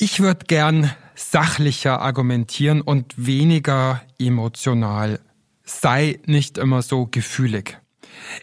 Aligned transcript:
Ich 0.00 0.20
würde 0.20 0.46
gern 0.46 0.92
sachlicher 1.16 2.00
argumentieren 2.00 2.82
und 2.82 3.26
weniger 3.26 4.00
emotional. 4.16 5.18
Sei 5.64 6.20
nicht 6.24 6.56
immer 6.56 6.82
so 6.82 7.06
gefühlig. 7.06 7.78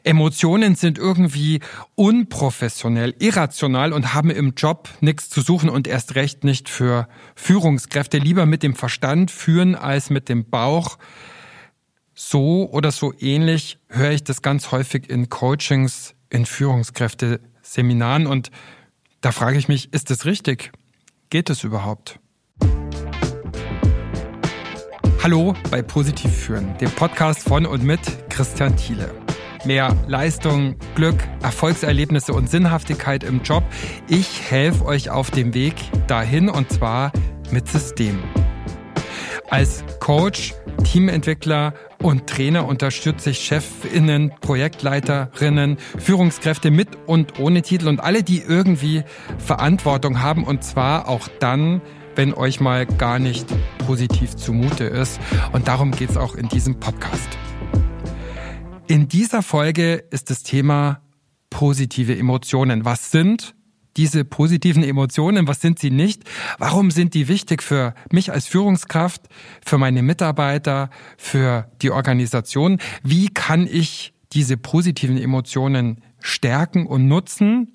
Emotionen 0.04 0.76
sind 0.76 0.98
irgendwie 0.98 1.62
unprofessionell, 1.96 3.16
irrational 3.20 3.94
und 3.94 4.14
haben 4.14 4.32
im 4.32 4.56
Job 4.58 4.90
nichts 5.00 5.30
zu 5.30 5.40
suchen 5.40 5.70
und 5.70 5.88
erst 5.88 6.16
recht 6.16 6.44
nicht 6.44 6.68
für 6.68 7.08
Führungskräfte. 7.36 8.18
Lieber 8.18 8.46
mit 8.46 8.62
dem 8.62 8.76
Verstand 8.76 9.32
führen 9.32 9.76
als 9.76 10.10
mit 10.10 10.28
dem 10.28 10.50
Bauch. 10.50 10.98
So 12.14 12.70
oder 12.70 12.92
so 12.92 13.14
ähnlich 13.18 13.80
höre 13.88 14.12
ich 14.12 14.26
das 14.26 14.42
ganz 14.42 14.74
häufig 14.74 15.10
in 15.10 15.30
Coachings, 15.30 16.16
in 16.30 16.46
Führungskräfte-Seminaren 16.46 18.28
und 18.28 18.52
da 19.22 19.32
frage 19.32 19.58
ich 19.58 19.70
mich, 19.70 19.94
ist 19.94 20.10
das 20.10 20.26
richtig? 20.26 20.74
Geht 21.36 21.50
es 21.50 21.66
überhaupt? 21.66 22.18
Hallo 25.22 25.54
bei 25.70 25.82
Positiv 25.82 26.32
führen, 26.32 26.78
dem 26.78 26.90
Podcast 26.92 27.42
von 27.42 27.66
und 27.66 27.84
mit 27.84 28.00
Christian 28.30 28.78
Thiele. 28.78 29.14
Mehr 29.66 29.94
Leistung, 30.08 30.78
Glück, 30.96 31.18
Erfolgserlebnisse 31.44 32.32
und 32.32 32.50
Sinnhaftigkeit 32.50 33.26
im 33.26 33.44
Job. 33.44 33.66
Ich 34.08 34.50
helfe 34.50 34.86
euch 34.86 35.10
auf 35.10 35.30
dem 35.30 35.54
Weg 35.54 35.76
dahin 36.08 36.48
und 36.48 36.72
zwar 36.72 37.12
mit 37.52 37.68
System. 37.68 38.24
Als 39.50 39.84
Coach, 40.00 40.54
Teamentwickler 40.86 41.74
und 42.06 42.28
Trainer 42.28 42.68
unterstütze 42.68 43.32
ich 43.32 43.40
Chefinnen, 43.40 44.32
Projektleiterinnen, 44.40 45.78
Führungskräfte 45.98 46.70
mit 46.70 46.90
und 47.08 47.40
ohne 47.40 47.64
Titel 47.64 47.88
und 47.88 48.00
alle, 48.00 48.22
die 48.22 48.44
irgendwie 48.44 49.04
Verantwortung 49.40 50.22
haben 50.22 50.44
und 50.44 50.64
zwar 50.64 51.08
auch 51.08 51.28
dann, 51.40 51.82
wenn 52.16 52.36
euch 52.36 52.60
mal 52.60 52.86
gar 52.86 53.18
nicht 53.18 53.48
positiv 53.88 54.36
zumute 54.36 54.84
ist. 54.84 55.20
Und 55.52 55.68
darum 55.68 55.90
geht 55.90 56.12
es 56.12 56.18
auch 56.18 56.36
in 56.36 56.48
diesem 56.48 56.80
Podcast. 56.80 57.28
In 58.86 59.08
dieser 59.08 59.42
Folge 59.42 59.96
ist 60.12 60.30
das 60.30 60.44
Thema 60.44 61.02
positive 61.50 62.16
Emotionen. 62.16 62.86
Was 62.86 63.10
sind 63.10 63.56
diese 63.98 64.26
positiven 64.26 64.84
Emotionen? 64.84 65.48
Was 65.48 65.62
sind 65.62 65.80
sie 65.80 65.92
nicht? 65.92 66.24
Warum 66.58 66.92
sind 66.92 67.14
die 67.14 67.28
wichtig 67.28 67.64
für 67.64 67.94
mich 68.12 68.32
als 68.32 68.48
Führungskraft, 68.48 69.24
für 69.66 69.78
meine 69.78 70.02
Mitarbeiter, 70.02 70.90
für 71.18 71.70
die 71.82 71.92
Organisation? 71.92 72.80
Wie 73.04 73.30
kann 73.30 73.68
ich 73.68 74.14
diese 74.34 74.58
positiven 74.58 75.18
Emotionen 75.18 76.02
stärken 76.20 76.88
und 76.88 77.08
nutzen 77.08 77.74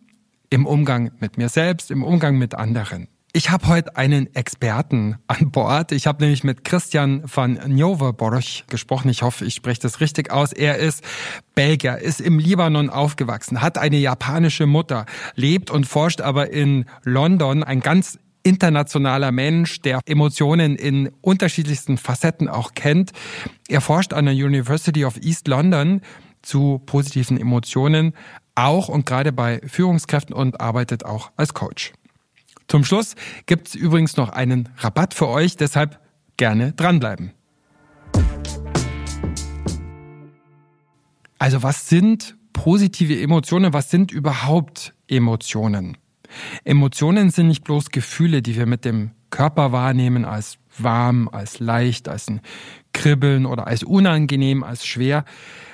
im 0.51 0.67
Umgang 0.67 1.13
mit 1.21 1.39
mir 1.39 1.49
selbst, 1.49 1.91
im 1.91 2.03
Umgang 2.03 2.37
mit 2.39 2.55
anderen? 2.55 3.09
Ich 3.33 3.51
habe 3.51 3.69
heute 3.69 3.97
einen 3.97 4.35
Experten 4.35 5.17
an 5.29 5.53
Bord. 5.53 5.93
Ich 5.93 6.09
habe 6.09 6.21
nämlich 6.21 6.43
mit 6.43 6.65
Christian 6.65 7.23
van 7.33 7.61
Njoverborch 7.65 8.65
gesprochen. 8.69 9.09
Ich 9.09 9.23
hoffe, 9.23 9.45
ich 9.45 9.55
spreche 9.55 9.81
das 9.81 10.01
richtig 10.01 10.33
aus. 10.33 10.53
Er 10.53 10.79
ist 10.79 11.05
Belgier, 11.55 11.99
ist 11.99 12.21
im 12.21 12.41
Libanon 12.41 12.91
aufgewachsen, 12.91 13.63
hat 13.63 13.79
eine 13.79 13.99
japanische 13.99 14.67
Mutter, 14.67 15.07
lebt 15.37 15.71
und 15.71 15.87
forscht 15.87 16.21
aber 16.21 16.51
in 16.51 16.87
London. 17.05 17.63
Ein 17.63 17.79
ganz 17.79 18.19
internationaler 18.43 19.31
Mensch, 19.31 19.81
der 19.81 20.01
Emotionen 20.07 20.75
in 20.75 21.11
unterschiedlichsten 21.21 21.99
Facetten 21.99 22.49
auch 22.49 22.75
kennt. 22.75 23.13
Er 23.69 23.81
forscht 23.81 24.13
an 24.13 24.25
der 24.25 24.35
University 24.35 25.05
of 25.05 25.17
East 25.23 25.47
London 25.47 26.01
zu 26.43 26.81
positiven 26.85 27.39
Emotionen, 27.39 28.15
auch 28.57 28.89
und 28.89 29.07
gerade 29.07 29.31
bei 29.31 29.61
Führungskräften 29.65 30.35
und 30.35 30.61
arbeitet 30.61 31.05
auch 31.05 31.31
als 31.37 31.55
Coach. 31.55 31.93
Zum 32.71 32.85
Schluss 32.85 33.17
gibt's 33.47 33.75
übrigens 33.75 34.17
noch 34.17 34.29
einen 34.29 34.69
Rabatt 34.77 35.13
für 35.13 35.27
euch, 35.27 35.57
deshalb 35.57 35.99
gerne 36.37 36.73
dranbleiben. 36.73 37.33
Also 41.37 41.65
was 41.65 41.89
sind 41.89 42.37
positive 42.53 43.21
Emotionen? 43.21 43.73
Was 43.73 43.91
sind 43.91 44.13
überhaupt 44.13 44.95
Emotionen? 45.09 45.97
Emotionen 46.63 47.31
sind 47.31 47.49
nicht 47.49 47.65
bloß 47.65 47.91
Gefühle, 47.91 48.41
die 48.41 48.55
wir 48.55 48.67
mit 48.67 48.85
dem 48.85 49.11
Körper 49.31 49.73
wahrnehmen 49.73 50.25
als 50.25 50.59
warm, 50.79 51.29
als 51.29 51.59
leicht, 51.59 52.09
als 52.09 52.29
ein 52.29 52.41
Kribbeln 52.93 53.47
oder 53.47 53.67
als 53.67 53.83
unangenehm, 53.83 54.63
als 54.63 54.87
schwer, 54.87 55.25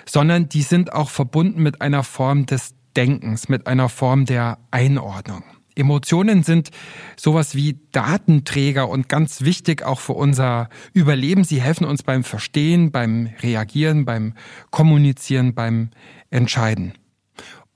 sondern 0.08 0.48
die 0.48 0.62
sind 0.62 0.94
auch 0.94 1.10
verbunden 1.10 1.62
mit 1.62 1.82
einer 1.82 2.04
Form 2.04 2.46
des 2.46 2.74
Denkens, 2.96 3.50
mit 3.50 3.66
einer 3.66 3.90
Form 3.90 4.24
der 4.24 4.56
Einordnung. 4.70 5.44
Emotionen 5.76 6.42
sind 6.42 6.70
sowas 7.16 7.54
wie 7.54 7.78
Datenträger 7.92 8.88
und 8.88 9.08
ganz 9.08 9.42
wichtig 9.42 9.84
auch 9.84 10.00
für 10.00 10.14
unser 10.14 10.70
Überleben. 10.94 11.44
Sie 11.44 11.60
helfen 11.60 11.84
uns 11.84 12.02
beim 12.02 12.24
Verstehen, 12.24 12.90
beim 12.90 13.30
Reagieren, 13.42 14.06
beim 14.06 14.32
Kommunizieren, 14.70 15.54
beim 15.54 15.90
Entscheiden. 16.30 16.94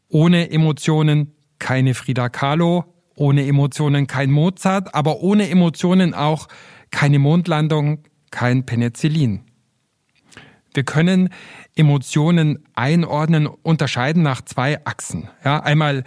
Ohne 0.09 0.51
Emotionen 0.51 1.35
keine 1.59 1.95
Frida 1.95 2.31
Kahlo, 2.31 2.85
ohne 3.15 3.47
Emotionen 3.47 4.07
kein 4.07 4.31
Mozart, 4.31 4.95
aber 4.95 5.21
ohne 5.21 5.51
Emotionen 5.51 6.15
auch 6.15 6.49
keine 6.91 7.19
Mondlandung, 7.19 8.05
kein 8.31 8.65
Penicillin. 8.65 9.43
Wir 10.73 10.85
können 10.85 11.29
Emotionen 11.75 12.65
einordnen, 12.75 13.47
unterscheiden 13.47 14.23
nach 14.23 14.43
zwei 14.43 14.85
Achsen. 14.87 15.29
Ja, 15.45 15.61
einmal 15.61 16.05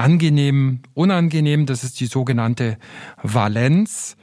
angenehm, 0.00 0.80
unangenehm. 0.94 1.66
Das 1.66 1.84
ist 1.84 2.00
die 2.00 2.06
sogenannte 2.06 2.78
Valenz. 3.22 4.16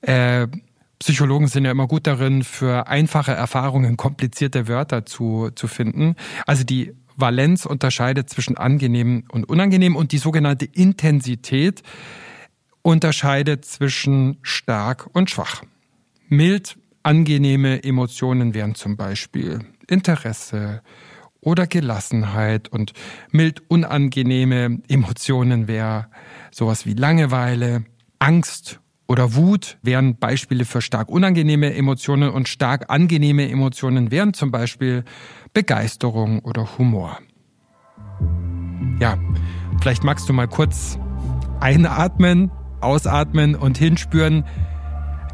Äh, 0.00 0.46
Psychologen 1.00 1.48
sind 1.48 1.64
ja 1.64 1.72
immer 1.72 1.88
gut 1.88 2.06
darin, 2.06 2.44
für 2.44 2.86
einfache 2.86 3.32
Erfahrungen 3.32 3.96
komplizierte 3.96 4.68
Wörter 4.68 5.04
zu, 5.04 5.50
zu 5.56 5.66
finden. 5.66 6.14
Also 6.46 6.62
die 6.62 6.92
Valenz 7.16 7.66
unterscheidet 7.66 8.30
zwischen 8.30 8.56
angenehm 8.56 9.24
und 9.32 9.48
unangenehm 9.48 9.96
und 9.96 10.12
die 10.12 10.18
sogenannte 10.18 10.66
Intensität 10.66 11.82
unterscheidet 12.82 13.64
zwischen 13.64 14.38
stark 14.42 15.08
und 15.12 15.28
schwach. 15.30 15.64
Mild 16.28 16.78
angenehme 17.02 17.82
Emotionen 17.82 18.54
wären 18.54 18.76
zum 18.76 18.96
Beispiel 18.96 19.58
Interesse, 19.88 20.82
oder 21.42 21.66
Gelassenheit 21.66 22.68
und 22.68 22.92
mild 23.30 23.62
unangenehme 23.68 24.80
Emotionen 24.88 25.68
wäre 25.68 26.06
sowas 26.50 26.86
wie 26.86 26.94
Langeweile, 26.94 27.84
Angst 28.18 28.80
oder 29.08 29.34
Wut 29.34 29.76
wären 29.82 30.16
Beispiele 30.16 30.64
für 30.64 30.80
stark 30.80 31.10
unangenehme 31.10 31.74
Emotionen 31.74 32.30
und 32.30 32.48
stark 32.48 32.88
angenehme 32.88 33.50
Emotionen 33.50 34.10
wären 34.10 34.32
zum 34.32 34.50
Beispiel 34.50 35.04
Begeisterung 35.52 36.38
oder 36.40 36.78
Humor. 36.78 37.18
Ja, 39.00 39.18
vielleicht 39.80 40.04
magst 40.04 40.28
du 40.28 40.32
mal 40.32 40.48
kurz 40.48 40.98
einatmen, 41.60 42.50
ausatmen 42.80 43.56
und 43.56 43.76
hinspüren, 43.76 44.44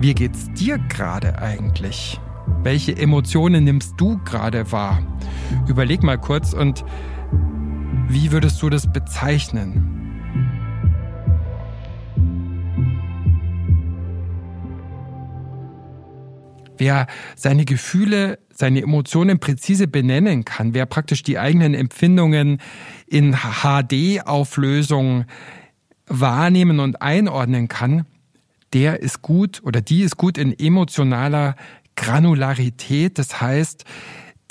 wie 0.00 0.14
geht's 0.14 0.50
dir 0.54 0.78
gerade 0.78 1.38
eigentlich? 1.38 2.18
Welche 2.62 2.96
Emotionen 2.96 3.64
nimmst 3.64 3.94
du 3.96 4.18
gerade 4.24 4.72
wahr? 4.72 5.02
Überleg 5.66 6.02
mal 6.02 6.18
kurz 6.18 6.52
und 6.52 6.84
wie 8.08 8.32
würdest 8.32 8.62
du 8.62 8.70
das 8.70 8.90
bezeichnen? 8.90 9.98
Wer 16.78 17.06
seine 17.34 17.64
Gefühle, 17.64 18.38
seine 18.54 18.82
Emotionen 18.82 19.40
präzise 19.40 19.88
benennen 19.88 20.44
kann, 20.44 20.74
wer 20.74 20.86
praktisch 20.86 21.22
die 21.22 21.38
eigenen 21.38 21.74
Empfindungen 21.74 22.60
in 23.06 23.36
HD-Auflösung 23.36 25.24
wahrnehmen 26.06 26.80
und 26.80 27.02
einordnen 27.02 27.68
kann, 27.68 28.06
der 28.72 29.00
ist 29.00 29.22
gut 29.22 29.60
oder 29.64 29.80
die 29.80 30.02
ist 30.02 30.16
gut 30.16 30.38
in 30.38 30.56
emotionaler 30.58 31.56
Granularität. 31.98 33.18
Das 33.18 33.40
heißt, 33.40 33.84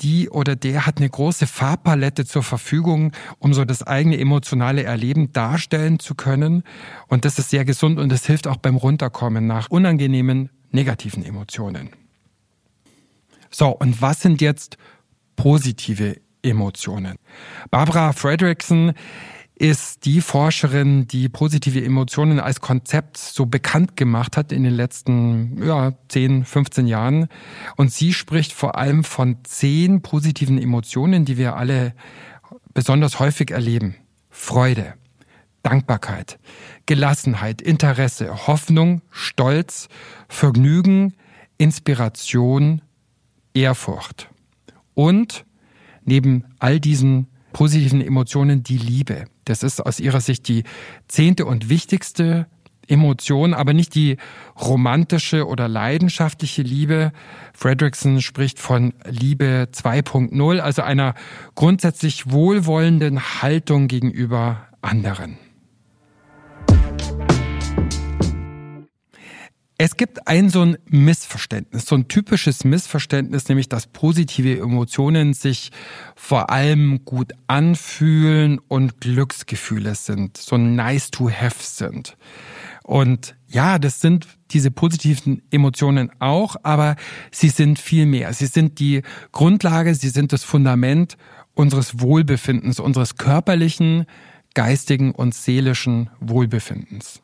die 0.00 0.28
oder 0.30 0.54
der 0.54 0.86
hat 0.86 0.98
eine 0.98 1.08
große 1.08 1.46
Farbpalette 1.46 2.24
zur 2.24 2.42
Verfügung, 2.42 3.12
um 3.38 3.52
so 3.52 3.64
das 3.64 3.82
eigene 3.82 4.18
emotionale 4.18 4.84
Erleben 4.84 5.32
darstellen 5.32 5.98
zu 5.98 6.14
können. 6.14 6.62
Und 7.08 7.24
das 7.24 7.38
ist 7.38 7.50
sehr 7.50 7.64
gesund 7.64 7.98
und 7.98 8.10
das 8.10 8.26
hilft 8.26 8.46
auch 8.46 8.58
beim 8.58 8.76
Runterkommen 8.76 9.46
nach 9.46 9.70
unangenehmen 9.70 10.50
negativen 10.70 11.24
Emotionen. 11.24 11.90
So, 13.50 13.68
und 13.68 14.00
was 14.02 14.20
sind 14.20 14.40
jetzt 14.40 14.76
positive 15.36 16.20
Emotionen? 16.42 17.16
Barbara 17.70 18.12
Fredrickson 18.12 18.92
ist 19.58 20.04
die 20.04 20.20
Forscherin, 20.20 21.08
die 21.08 21.28
positive 21.28 21.84
Emotionen 21.84 22.38
als 22.38 22.60
Konzept 22.60 23.16
so 23.18 23.46
bekannt 23.46 23.96
gemacht 23.96 24.36
hat 24.36 24.52
in 24.52 24.62
den 24.62 24.74
letzten 24.74 25.60
ja, 25.64 25.94
10, 26.08 26.44
15 26.44 26.86
Jahren. 26.86 27.28
Und 27.76 27.92
sie 27.92 28.12
spricht 28.12 28.52
vor 28.52 28.76
allem 28.78 29.02
von 29.02 29.38
zehn 29.42 30.00
positiven 30.00 30.62
Emotionen, 30.62 31.24
die 31.24 31.38
wir 31.38 31.56
alle 31.56 31.92
besonders 32.72 33.18
häufig 33.18 33.50
erleben. 33.50 33.96
Freude, 34.30 34.94
Dankbarkeit, 35.64 36.38
Gelassenheit, 36.86 37.60
Interesse, 37.60 38.46
Hoffnung, 38.46 39.02
Stolz, 39.10 39.88
Vergnügen, 40.28 41.14
Inspiration, 41.58 42.80
Ehrfurcht. 43.54 44.30
Und 44.94 45.44
neben 46.04 46.44
all 46.60 46.78
diesen 46.78 47.26
positiven 47.52 48.00
Emotionen 48.00 48.62
die 48.62 48.78
Liebe. 48.78 49.24
Das 49.48 49.62
ist 49.62 49.84
aus 49.84 50.00
ihrer 50.00 50.20
Sicht 50.20 50.48
die 50.48 50.64
zehnte 51.08 51.46
und 51.46 51.68
wichtigste 51.68 52.46
Emotion, 52.86 53.54
aber 53.54 53.74
nicht 53.74 53.94
die 53.94 54.16
romantische 54.60 55.46
oder 55.46 55.68
leidenschaftliche 55.68 56.62
Liebe. 56.62 57.12
Fredrickson 57.54 58.22
spricht 58.22 58.58
von 58.58 58.94
Liebe 59.04 59.68
2.0, 59.72 60.58
also 60.60 60.82
einer 60.82 61.14
grundsätzlich 61.54 62.30
wohlwollenden 62.30 63.42
Haltung 63.42 63.88
gegenüber 63.88 64.68
anderen. 64.80 65.38
Es 69.80 69.96
gibt 69.96 70.26
ein 70.26 70.50
so 70.50 70.62
ein 70.62 70.76
Missverständnis, 70.86 71.86
so 71.86 71.94
ein 71.94 72.08
typisches 72.08 72.64
Missverständnis, 72.64 73.48
nämlich 73.48 73.68
dass 73.68 73.86
positive 73.86 74.58
Emotionen 74.58 75.34
sich 75.34 75.70
vor 76.16 76.50
allem 76.50 77.04
gut 77.04 77.32
anfühlen 77.46 78.58
und 78.66 79.00
Glücksgefühle 79.00 79.94
sind, 79.94 80.36
so 80.36 80.56
nice 80.56 81.12
to 81.12 81.30
have 81.30 81.58
sind. 81.60 82.16
Und 82.82 83.36
ja, 83.46 83.78
das 83.78 84.00
sind 84.00 84.26
diese 84.50 84.72
positiven 84.72 85.42
Emotionen 85.52 86.10
auch, 86.18 86.56
aber 86.64 86.96
sie 87.30 87.50
sind 87.50 87.78
viel 87.78 88.06
mehr. 88.06 88.32
Sie 88.32 88.46
sind 88.46 88.80
die 88.80 89.02
Grundlage, 89.30 89.94
sie 89.94 90.08
sind 90.08 90.32
das 90.32 90.42
Fundament 90.42 91.16
unseres 91.54 92.00
Wohlbefindens, 92.00 92.80
unseres 92.80 93.14
körperlichen, 93.14 94.06
geistigen 94.54 95.12
und 95.12 95.36
seelischen 95.36 96.10
Wohlbefindens. 96.18 97.22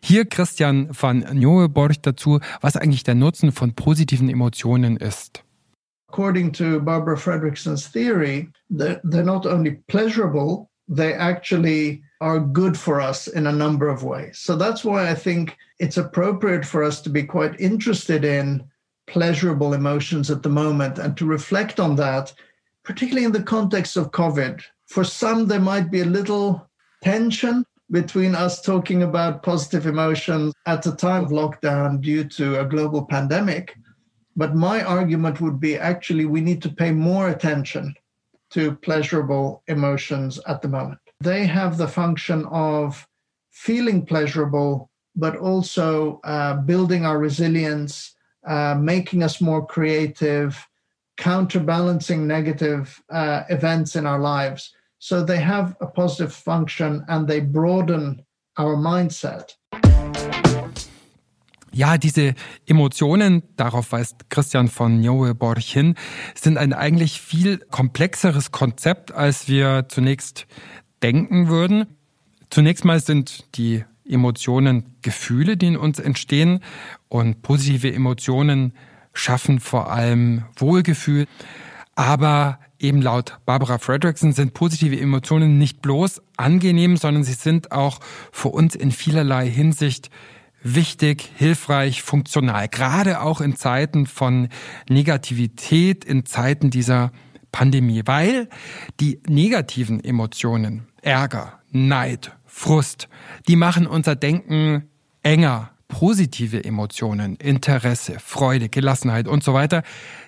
Hier 0.00 0.24
Christian 0.24 0.88
van 0.90 1.24
Nieuwenborg 1.32 2.02
dazu, 2.02 2.40
was 2.60 2.76
eigentlich 2.76 3.02
der 3.02 3.14
Nutzen 3.14 3.52
von 3.52 3.74
positiven 3.74 4.28
Emotionen 4.28 4.96
ist. 4.96 5.42
According 6.08 6.52
to 6.52 6.80
Barbara 6.80 7.16
Fredrickson's 7.16 7.86
theory, 7.86 8.48
they're 8.70 9.22
not 9.22 9.44
only 9.44 9.82
pleasurable, 9.88 10.70
they 10.88 11.12
actually 11.12 12.02
are 12.20 12.40
good 12.40 12.76
for 12.76 13.00
us 13.00 13.26
in 13.28 13.46
a 13.46 13.52
number 13.52 13.88
of 13.88 14.02
ways. 14.02 14.38
So 14.38 14.56
that's 14.56 14.84
why 14.84 15.10
I 15.10 15.14
think 15.14 15.56
it's 15.78 15.98
appropriate 15.98 16.64
for 16.64 16.82
us 16.82 17.02
to 17.02 17.10
be 17.10 17.22
quite 17.22 17.60
interested 17.60 18.24
in 18.24 18.64
pleasurable 19.06 19.74
emotions 19.74 20.30
at 20.30 20.42
the 20.42 20.48
moment 20.48 20.98
and 20.98 21.16
to 21.16 21.26
reflect 21.26 21.78
on 21.78 21.96
that, 21.96 22.32
particularly 22.84 23.26
in 23.26 23.32
the 23.32 23.42
context 23.42 23.96
of 23.96 24.10
COVID. 24.12 24.62
For 24.86 25.04
some, 25.04 25.46
there 25.46 25.60
might 25.60 25.90
be 25.90 26.00
a 26.00 26.06
little 26.06 26.66
tension 27.02 27.64
between 27.90 28.34
us 28.34 28.60
talking 28.60 29.02
about 29.02 29.42
positive 29.42 29.86
emotions 29.86 30.52
at 30.66 30.82
the 30.82 30.94
time 30.94 31.24
of 31.24 31.30
lockdown 31.30 32.00
due 32.00 32.24
to 32.24 32.60
a 32.60 32.64
global 32.64 33.04
pandemic. 33.04 33.76
But 34.36 34.54
my 34.54 34.82
argument 34.82 35.40
would 35.40 35.58
be 35.58 35.76
actually, 35.76 36.26
we 36.26 36.40
need 36.40 36.62
to 36.62 36.68
pay 36.68 36.92
more 36.92 37.28
attention 37.28 37.94
to 38.50 38.76
pleasurable 38.76 39.62
emotions 39.66 40.38
at 40.46 40.62
the 40.62 40.68
moment. 40.68 41.00
They 41.20 41.46
have 41.46 41.76
the 41.76 41.88
function 41.88 42.44
of 42.46 43.06
feeling 43.50 44.06
pleasurable, 44.06 44.90
but 45.16 45.36
also 45.36 46.20
uh, 46.24 46.54
building 46.54 47.04
our 47.04 47.18
resilience, 47.18 48.14
uh, 48.46 48.76
making 48.78 49.22
us 49.22 49.40
more 49.40 49.66
creative, 49.66 50.64
counterbalancing 51.16 52.26
negative 52.26 53.02
uh, 53.10 53.42
events 53.50 53.96
in 53.96 54.06
our 54.06 54.20
lives. 54.20 54.72
So 55.00 55.24
they 55.24 55.38
have 55.38 55.76
a 55.80 55.86
positive 55.86 56.32
function 56.32 57.04
and 57.06 57.28
they 57.28 57.40
broaden 57.40 58.22
our 58.58 58.76
mindset. 58.76 59.56
Ja, 61.70 61.96
diese 61.96 62.34
Emotionen, 62.66 63.44
darauf 63.56 63.92
weist 63.92 64.30
Christian 64.30 64.66
von 64.66 64.98
Nieuweborg 64.98 65.60
hin, 65.60 65.94
sind 66.34 66.58
ein 66.58 66.72
eigentlich 66.72 67.20
viel 67.20 67.58
komplexeres 67.70 68.50
Konzept, 68.50 69.12
als 69.12 69.46
wir 69.46 69.86
zunächst 69.88 70.48
denken 71.02 71.46
würden. 71.46 71.86
Zunächst 72.50 72.84
mal 72.84 72.98
sind 72.98 73.44
die 73.56 73.84
Emotionen 74.04 74.96
Gefühle, 75.02 75.56
die 75.56 75.68
in 75.68 75.76
uns 75.76 76.00
entstehen 76.00 76.60
und 77.08 77.42
positive 77.42 77.92
Emotionen 77.92 78.72
schaffen 79.12 79.60
vor 79.60 79.92
allem 79.92 80.44
Wohlgefühl. 80.56 81.26
Aber 81.98 82.60
eben 82.78 83.02
laut 83.02 83.40
Barbara 83.44 83.78
Fredrickson 83.78 84.30
sind 84.30 84.54
positive 84.54 84.96
Emotionen 85.00 85.58
nicht 85.58 85.82
bloß 85.82 86.22
angenehm, 86.36 86.96
sondern 86.96 87.24
sie 87.24 87.32
sind 87.32 87.72
auch 87.72 87.98
für 88.30 88.50
uns 88.50 88.76
in 88.76 88.92
vielerlei 88.92 89.50
Hinsicht 89.50 90.08
wichtig, 90.62 91.28
hilfreich, 91.34 92.02
funktional. 92.04 92.68
Gerade 92.68 93.20
auch 93.20 93.40
in 93.40 93.56
Zeiten 93.56 94.06
von 94.06 94.48
Negativität, 94.88 96.04
in 96.04 96.24
Zeiten 96.24 96.70
dieser 96.70 97.10
Pandemie, 97.50 98.02
weil 98.04 98.48
die 99.00 99.20
negativen 99.26 99.98
Emotionen, 100.04 100.86
Ärger, 101.02 101.58
Neid, 101.72 102.30
Frust, 102.46 103.08
die 103.48 103.56
machen 103.56 103.88
unser 103.88 104.14
Denken 104.14 104.84
enger, 105.24 105.72
positive 105.88 106.62
Emotionen, 106.62 107.36
Interesse, 107.36 108.18
Freude, 108.20 108.68
Gelassenheit 108.68 109.26
und 109.26 109.42
so 109.42 109.54
weiter, 109.54 109.82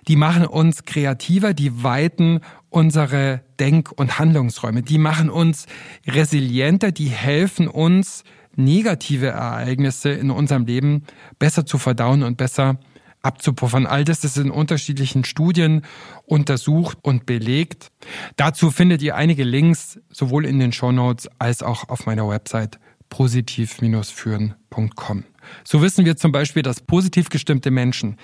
die 0.09 0.17
machen 0.17 0.47
uns 0.47 0.85
kreativer, 0.85 1.55
die 1.55 1.83
weiten 1.83 2.41
unsere 2.71 3.43
Denk- 3.61 3.93
und 3.93 4.19
Handlungsräume, 4.19 4.83
die 4.83 4.99
machen 4.99 5.31
uns 5.31 5.67
resilienter, 6.07 6.93
die 6.93 7.09
helfen 7.09 7.69
uns, 7.69 8.25
negative 8.57 9.29
Ereignisse 9.29 10.11
in 10.11 10.31
unserem 10.31 10.67
Leben 10.67 11.05
besser 11.39 11.67
zu 11.67 11.79
verdauen 11.79 12.23
und 12.23 12.37
besser 12.37 12.79
abzupuffern. 13.23 13.87
All 13.87 14.05
das 14.05 14.25
ist 14.25 14.39
in 14.39 14.51
unterschiedlichen 14.51 15.25
Studien 15.25 15.83
untersucht 16.25 16.99
und 17.03 17.27
belegt. 17.27 17.91
Dazu 18.37 18.71
findet 18.71 19.03
ihr 19.03 19.15
einige 19.15 19.45
Links 19.45 20.01
sowohl 20.09 20.47
in 20.47 20.59
den 20.59 20.73
Show 20.73 20.93
Notes 20.93 21.29
als 21.39 21.63
auch 21.63 21.89
auf 21.89 22.07
meiner 22.07 22.29
Website 22.29 22.79
positiv-führen.com. 23.11 25.25
So 25.65 25.83
wissen 25.83 26.07
wir 26.07 26.17
zum 26.17 26.33
Beispiel, 26.33 26.63
dass 26.63 26.81
positiv 26.81 27.29
gestimmte 27.29 27.71
Menschen 27.71 28.17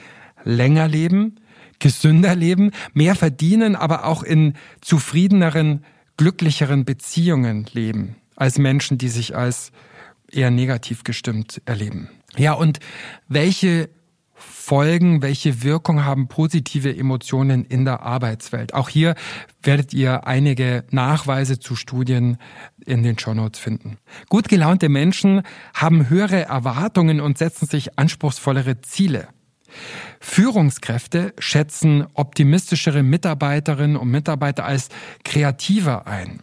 länger 0.44 0.88
leben, 0.88 1.37
gesünder 1.79 2.35
leben, 2.35 2.71
mehr 2.94 3.15
verdienen, 3.15 3.77
aber 3.77 4.06
auch 4.06 4.23
in 4.23 4.55
zufriedeneren, 4.81 5.85
glücklicheren 6.17 6.87
Beziehungen 6.87 7.67
leben 7.73 8.17
als 8.37 8.59
Menschen, 8.59 8.97
die 8.97 9.09
sich 9.09 9.37
als 9.37 9.71
eher 10.31 10.50
negativ 10.50 11.05
gestimmt 11.05 11.61
erleben. 11.67 12.09
Ja, 12.37 12.55
und 12.55 12.81
welche 13.29 13.91
Folgen, 14.38 15.22
welche 15.22 15.62
Wirkung 15.62 16.05
haben 16.05 16.28
positive 16.28 16.94
Emotionen 16.94 17.64
in 17.64 17.86
der 17.86 18.02
Arbeitswelt? 18.02 18.74
Auch 18.74 18.90
hier 18.90 19.14
werdet 19.62 19.94
ihr 19.94 20.26
einige 20.26 20.84
Nachweise 20.90 21.58
zu 21.58 21.74
Studien 21.74 22.36
in 22.84 23.02
den 23.02 23.19
Show 23.19 23.32
Notes 23.32 23.58
finden. 23.58 23.96
Gut 24.28 24.48
gelaunte 24.48 24.90
Menschen 24.90 25.43
haben 25.72 26.10
höhere 26.10 26.43
Erwartungen 26.43 27.20
und 27.20 27.38
setzen 27.38 27.66
sich 27.66 27.98
anspruchsvollere 27.98 28.82
Ziele. 28.82 29.28
Führungskräfte 30.20 31.32
schätzen 31.38 32.06
optimistischere 32.14 33.02
Mitarbeiterinnen 33.02 33.96
und 33.96 34.10
Mitarbeiter 34.10 34.64
als 34.64 34.90
kreativer 35.24 36.06
ein. 36.06 36.40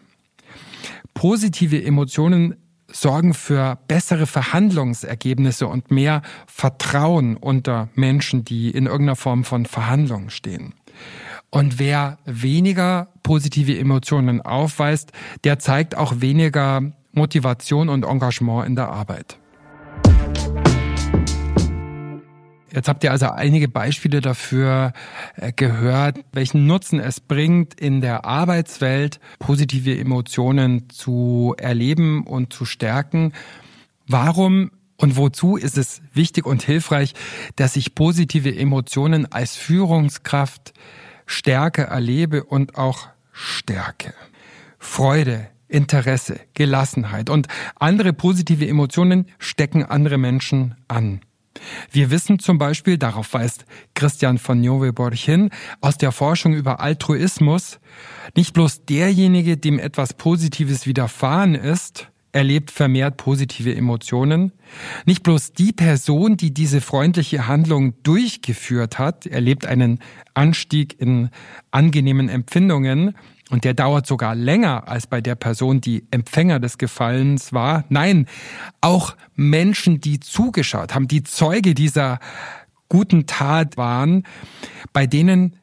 Positive 1.14 1.84
Emotionen 1.84 2.56
sorgen 2.94 3.34
für 3.34 3.78
bessere 3.88 4.28
Verhandlungsergebnisse 4.28 5.68
und 5.68 5.92
mehr 5.92 6.22
Vertrauen 6.48 7.36
unter 7.36 7.90
Menschen, 7.96 8.46
die 8.46 8.72
in 8.72 8.86
irgendeiner 8.86 9.18
Form 9.18 9.44
von 9.44 9.66
Verhandlungen 9.66 10.30
stehen. 10.30 10.74
Und 11.50 11.80
wer 11.80 12.18
weniger 12.26 13.10
positive 13.22 13.78
Emotionen 13.78 14.42
aufweist, 14.42 15.12
der 15.44 15.60
zeigt 15.60 15.98
auch 15.98 16.22
weniger 16.22 16.82
Motivation 17.12 17.90
und 17.90 18.06
Engagement 18.06 18.66
in 18.66 18.76
der 18.76 18.90
Arbeit. 18.90 19.38
Jetzt 22.74 22.88
habt 22.88 23.04
ihr 23.04 23.12
also 23.12 23.30
einige 23.30 23.68
Beispiele 23.68 24.20
dafür 24.20 24.94
äh, 25.36 25.54
gehört, 25.54 26.20
welchen 26.32 26.66
Nutzen 26.66 27.00
es 27.00 27.20
bringt, 27.20 27.80
in 27.80 28.02
der 28.02 28.26
Arbeitswelt 28.26 29.20
positive 29.38 29.96
Emotionen 29.96 30.90
zu 30.90 31.54
erleben 31.58 32.26
und 32.26 32.52
zu 32.52 32.66
stärken. 32.66 33.34
Warum 34.08 34.72
und 34.98 35.18
wozu 35.18 35.56
ist 35.56 35.78
es 35.78 36.02
wichtig 36.14 36.48
und 36.48 36.64
hilfreich, 36.64 37.14
dass 37.58 37.76
ich 37.76 37.94
positive 37.94 38.56
Emotionen 38.56 39.32
als 39.32 39.56
Führungskraft 39.56 40.74
stärke, 41.28 41.84
erlebe 41.84 42.44
und 42.44 42.76
auch 42.76 43.08
stärke? 43.32 44.16
Freude, 44.80 45.48
Interesse, 45.68 46.40
Gelassenheit 46.56 47.30
und 47.30 47.48
andere 47.76 48.14
positive 48.14 48.68
Emotionen 48.68 49.28
stecken 49.38 49.84
andere 49.84 50.18
Menschen 50.18 50.76
an. 50.88 51.22
Wir 51.92 52.10
wissen 52.12 52.40
zum 52.40 52.58
Beispiel, 52.58 52.98
darauf 52.98 53.34
weist 53.34 53.66
Christian 53.94 54.38
von 54.38 54.60
Nieuweborg 54.60 55.16
hin, 55.16 55.50
aus 55.82 55.98
der 55.98 56.12
Forschung 56.12 56.54
über 56.54 56.80
Altruismus, 56.80 57.80
nicht 58.36 58.54
bloß 58.54 58.86
derjenige, 58.86 59.58
dem 59.58 59.80
etwas 59.80 60.14
Positives 60.14 60.88
widerfahren 60.88 61.56
ist, 61.56 62.10
erlebt 62.34 62.72
vermehrt 62.72 63.18
positive 63.18 63.74
Emotionen. 63.74 64.52
Nicht 65.06 65.24
bloß 65.24 65.54
die 65.54 65.72
Person, 65.72 66.36
die 66.36 66.54
diese 66.54 66.82
freundliche 66.82 67.48
Handlung 67.48 67.94
durchgeführt 68.04 69.00
hat, 69.00 69.26
erlebt 69.26 69.66
einen 69.66 70.00
Anstieg 70.34 71.00
in 71.00 71.30
angenehmen 71.72 72.28
Empfindungen 72.28 73.16
und 73.50 73.64
der 73.64 73.76
dauert 73.76 74.08
sogar 74.08 74.36
länger 74.36 74.88
als 74.88 75.06
bei 75.06 75.22
der 75.22 75.36
Person, 75.36 75.80
die 75.80 76.06
Empfänger 76.10 76.60
des 76.60 76.78
Gefallens 76.80 77.54
war. 77.54 77.86
Nein, 77.90 78.26
auch 78.82 79.16
Menschen, 79.36 80.02
die 80.02 80.20
zugeschaut 80.20 80.96
haben, 80.96 81.08
die 81.08 81.24
Zeuge 81.24 81.76
dieser 81.76 82.20
guten 82.90 83.28
Tat 83.28 83.78
waren, 83.78 84.24
bei 84.92 85.06
denen 85.06 85.56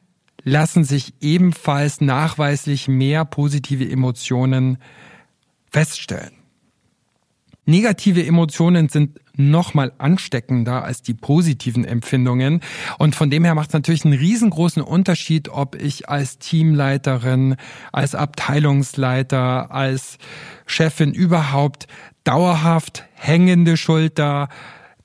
lassen 0.43 0.85
sich 0.85 1.13
ebenfalls 1.19 2.01
nachweislich 2.01 2.87
mehr 2.87 3.25
positive 3.25 3.89
Emotionen 3.89 4.77
feststellen. 5.69 6.40
Negative 7.65 8.25
Emotionen 8.25 8.89
sind 8.89 9.19
noch 9.35 9.73
mal 9.73 9.91
ansteckender 9.99 10.83
als 10.83 11.03
die 11.03 11.13
positiven 11.13 11.85
Empfindungen. 11.85 12.61
Und 12.97 13.15
von 13.15 13.29
dem 13.29 13.43
her 13.43 13.55
macht 13.55 13.69
es 13.69 13.73
natürlich 13.73 14.03
einen 14.03 14.17
riesengroßen 14.17 14.81
Unterschied, 14.81 15.49
ob 15.49 15.75
ich 15.75 16.09
als 16.09 16.39
Teamleiterin, 16.39 17.55
als 17.91 18.15
Abteilungsleiter, 18.15 19.71
als 19.71 20.17
Chefin 20.65 21.13
überhaupt 21.13 21.87
dauerhaft 22.23 23.05
hängende 23.13 23.77
Schulter, 23.77 24.49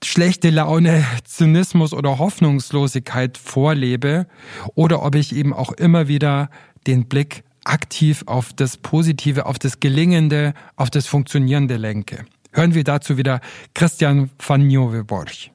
schlechte 0.03 0.51
Laune, 0.51 1.05
Zynismus 1.25 1.93
oder 1.93 2.19
Hoffnungslosigkeit 2.19 3.39
vorlebe 3.39 4.27
oder 4.75 5.03
ob 5.03 5.15
ich 5.15 5.35
eben 5.35 5.53
auch 5.53 5.73
immer 5.73 6.09
wieder 6.09 6.51
den 6.87 7.07
Blick 7.07 7.45
aktiv 7.65 8.23
auf 8.27 8.53
das 8.53 8.77
Positive, 8.77 9.47
auf 9.47 9.59
das 9.59 9.81
Gelingende, 9.81 10.55
auf 10.77 10.91
das 10.91 11.07
Funktionierende 11.07 11.77
lenke. 11.77 12.25
Hören 12.57 12.73
wir 12.73 12.85
dazu 12.85 13.19
wieder 13.19 13.43
Christian 13.75 14.31
van 14.39 14.67
Nieuwenborg. 14.67 15.51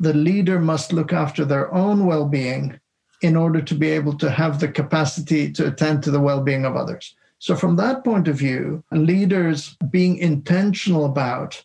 The 0.00 0.14
leader 0.14 0.58
must 0.58 0.90
look 0.90 1.12
after 1.12 1.46
their 1.46 1.70
own 1.74 2.06
well-being 2.06 2.80
in 3.20 3.36
order 3.36 3.62
to 3.62 3.74
be 3.74 3.90
able 3.90 4.16
to 4.16 4.30
have 4.30 4.58
the 4.58 4.68
capacity 4.68 5.52
to 5.52 5.66
attend 5.66 6.02
to 6.04 6.10
the 6.10 6.20
well-being 6.20 6.64
of 6.64 6.74
others. 6.74 7.14
So 7.38 7.54
from 7.54 7.76
that 7.76 8.02
point 8.02 8.28
of 8.28 8.36
view, 8.36 8.82
leaders 8.92 9.76
being 9.90 10.16
intentional 10.16 11.04
about 11.04 11.62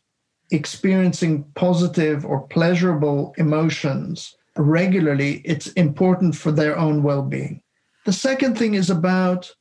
experiencing 0.49 1.45
positive 1.55 2.25
or 2.25 2.45
pleasurable 2.47 3.33
emotions 3.37 4.35
regularly, 4.57 5.41
it's 5.45 5.71
important 5.77 6.35
for 6.35 6.51
their 6.51 6.77
own 6.77 7.03
well 7.03 7.23
being. 7.23 7.61
The 8.03 8.11
second 8.11 8.57
thing 8.57 8.73
is 8.73 8.89
about 8.89 9.55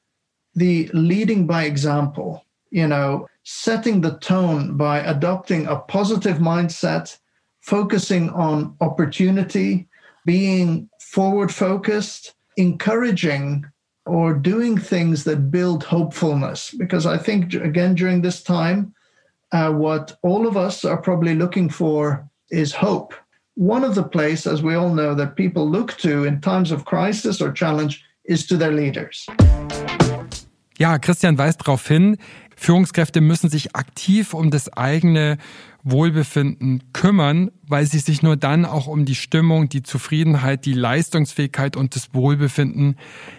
the 0.57 0.91
leading 0.93 1.47
by 1.47 1.63
example, 1.63 2.45
you 2.73 2.89
know, 2.89 3.29
setting 3.45 4.01
the 4.01 4.19
tone 4.19 4.77
by 4.77 5.01
adopting 5.01 5.67
a 5.67 5.77
positive 5.77 6.39
mindset, 6.39 7.17
focusing 7.61 8.31
on 8.31 8.77
opportunity, 8.81 9.89
being 10.27 10.89
forward 11.01 11.53
focused, 11.53 12.35
encouraging 12.57 13.65
or 14.07 14.35
doing 14.35 14.79
things 14.79 15.25
that 15.25 15.51
build 15.51 15.85
hopefulness. 15.85 16.75
Because 16.77 17.07
I 17.07 17.17
think, 17.17 17.55
again, 17.55 17.95
during 17.95 18.23
this 18.23 18.43
time, 18.43 18.95
uh, 19.53 19.73
what 19.73 20.17
all 20.23 20.47
of 20.47 20.57
us 20.57 20.85
are 20.85 21.01
probably 21.01 21.35
looking 21.35 21.69
for 21.69 22.29
is 22.51 22.73
hope. 22.73 23.15
One 23.55 23.85
of 23.85 23.95
the 23.95 24.03
places, 24.03 24.47
as 24.47 24.63
we 24.63 24.75
all 24.75 24.95
know, 24.95 25.15
that 25.15 25.37
people 25.37 25.69
look 25.69 25.97
to 25.99 26.25
in 26.25 26.41
times 26.41 26.71
of 26.71 26.85
crisis 26.85 27.41
or 27.41 27.53
challenge 27.53 28.03
is 28.25 28.47
to 28.47 28.57
their 28.57 28.73
leaders. 28.73 29.27
Ja, 30.79 30.97
Christian 30.99 31.37
weist 31.37 31.59
darauf 31.59 31.89
hin, 31.89 32.17
Führungskräfte 32.61 33.23
müssen 33.23 33.49
sich 33.49 33.75
aktiv 33.75 34.35
um 34.35 34.51
das 34.51 34.71
eigene 34.71 35.39
Wohlbefinden 35.83 36.83
kümmern, 36.93 37.51
weil 37.67 37.87
sie 37.87 38.01
sich 38.01 38.23
nur 38.23 38.37
dann 38.37 38.67
auch 38.67 38.87
um 38.87 39.07
die 39.07 39.15
Stimmung, 39.15 39.71
die 39.71 39.83
Zufriedenheit, 39.83 40.67
die 40.67 40.75
Leistungsfähigkeit 40.75 41.75
und 41.75 41.97
das 41.97 42.13
Wohlbefinden 42.13 42.97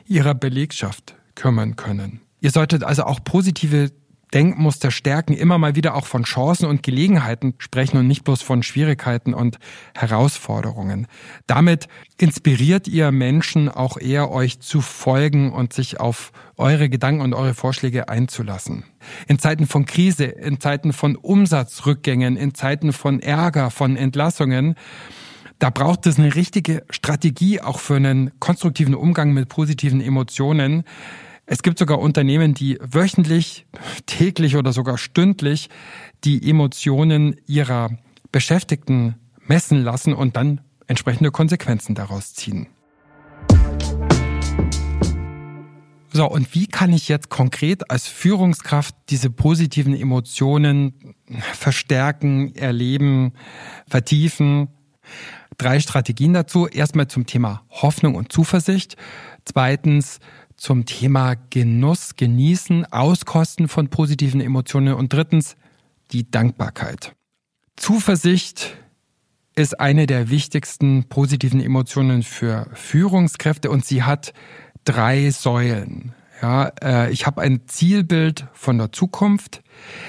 ihrer 0.07 0.33
Belegschaft 0.33 1.13
kümmern 1.35 1.75
können. 1.75 2.21
Ihr 2.39 2.49
solltet 2.49 2.83
also 2.83 3.03
auch 3.03 3.23
positive 3.23 3.91
Denkmuster 4.33 4.91
stärken, 4.91 5.33
immer 5.33 5.57
mal 5.57 5.75
wieder 5.75 5.95
auch 5.95 6.05
von 6.05 6.23
Chancen 6.23 6.65
und 6.65 6.83
Gelegenheiten 6.83 7.53
sprechen 7.57 7.97
und 7.97 8.07
nicht 8.07 8.23
bloß 8.23 8.41
von 8.41 8.63
Schwierigkeiten 8.63 9.33
und 9.33 9.57
Herausforderungen. 9.95 11.07
Damit 11.47 11.87
inspiriert 12.17 12.87
ihr 12.87 13.11
Menschen 13.11 13.69
auch 13.69 13.97
eher 13.97 14.31
euch 14.31 14.59
zu 14.59 14.81
folgen 14.81 15.51
und 15.51 15.73
sich 15.73 15.99
auf 15.99 16.31
eure 16.57 16.89
Gedanken 16.89 17.21
und 17.21 17.33
eure 17.33 17.53
Vorschläge 17.53 18.07
einzulassen. 18.07 18.83
In 19.27 19.39
Zeiten 19.39 19.67
von 19.67 19.85
Krise, 19.85 20.25
in 20.25 20.59
Zeiten 20.59 20.93
von 20.93 21.15
Umsatzrückgängen, 21.15 22.37
in 22.37 22.53
Zeiten 22.53 22.93
von 22.93 23.19
Ärger, 23.19 23.71
von 23.71 23.97
Entlassungen, 23.97 24.75
da 25.61 25.69
braucht 25.69 26.07
es 26.07 26.17
eine 26.17 26.33
richtige 26.33 26.83
Strategie 26.89 27.61
auch 27.61 27.79
für 27.79 27.95
einen 27.95 28.31
konstruktiven 28.39 28.95
Umgang 28.95 29.31
mit 29.31 29.47
positiven 29.47 30.01
Emotionen. 30.01 30.85
Es 31.53 31.63
gibt 31.63 31.77
sogar 31.77 31.99
Unternehmen, 31.99 32.53
die 32.53 32.77
wöchentlich, 32.79 33.65
täglich 34.05 34.55
oder 34.55 34.71
sogar 34.71 34.97
stündlich 34.97 35.67
die 36.23 36.49
Emotionen 36.49 37.35
ihrer 37.45 37.89
Beschäftigten 38.31 39.15
messen 39.47 39.83
lassen 39.83 40.13
und 40.13 40.37
dann 40.37 40.61
entsprechende 40.87 41.29
Konsequenzen 41.29 41.93
daraus 41.93 42.33
ziehen. 42.33 42.67
So, 46.13 46.25
und 46.25 46.55
wie 46.55 46.67
kann 46.67 46.93
ich 46.93 47.09
jetzt 47.09 47.27
konkret 47.27 47.91
als 47.91 48.07
Führungskraft 48.07 48.95
diese 49.09 49.29
positiven 49.29 49.93
Emotionen 49.93 50.93
verstärken, 51.51 52.55
erleben, 52.55 53.33
vertiefen? 53.89 54.69
Drei 55.57 55.81
Strategien 55.81 56.33
dazu. 56.33 56.67
Erstmal 56.67 57.07
zum 57.07 57.25
Thema 57.25 57.63
Hoffnung 57.69 58.15
und 58.15 58.31
Zuversicht. 58.31 58.95
Zweitens 59.43 60.19
zum 60.61 60.85
Thema 60.85 61.33
Genuss, 61.49 62.15
Genießen, 62.17 62.85
Auskosten 62.93 63.67
von 63.67 63.87
positiven 63.87 64.41
Emotionen 64.41 64.93
und 64.93 65.11
drittens 65.11 65.55
die 66.11 66.29
Dankbarkeit. 66.29 67.15
Zuversicht 67.77 68.77
ist 69.55 69.79
eine 69.79 70.05
der 70.05 70.29
wichtigsten 70.29 71.05
positiven 71.05 71.61
Emotionen 71.61 72.21
für 72.21 72.67
Führungskräfte 72.73 73.71
und 73.71 73.85
sie 73.85 74.03
hat 74.03 74.33
drei 74.85 75.31
Säulen. 75.31 76.13
Ja, 76.43 76.71
äh, 76.83 77.11
ich 77.11 77.25
habe 77.25 77.41
ein 77.41 77.61
Zielbild 77.65 78.45
von 78.53 78.77
der 78.77 78.91
Zukunft. 78.91 79.63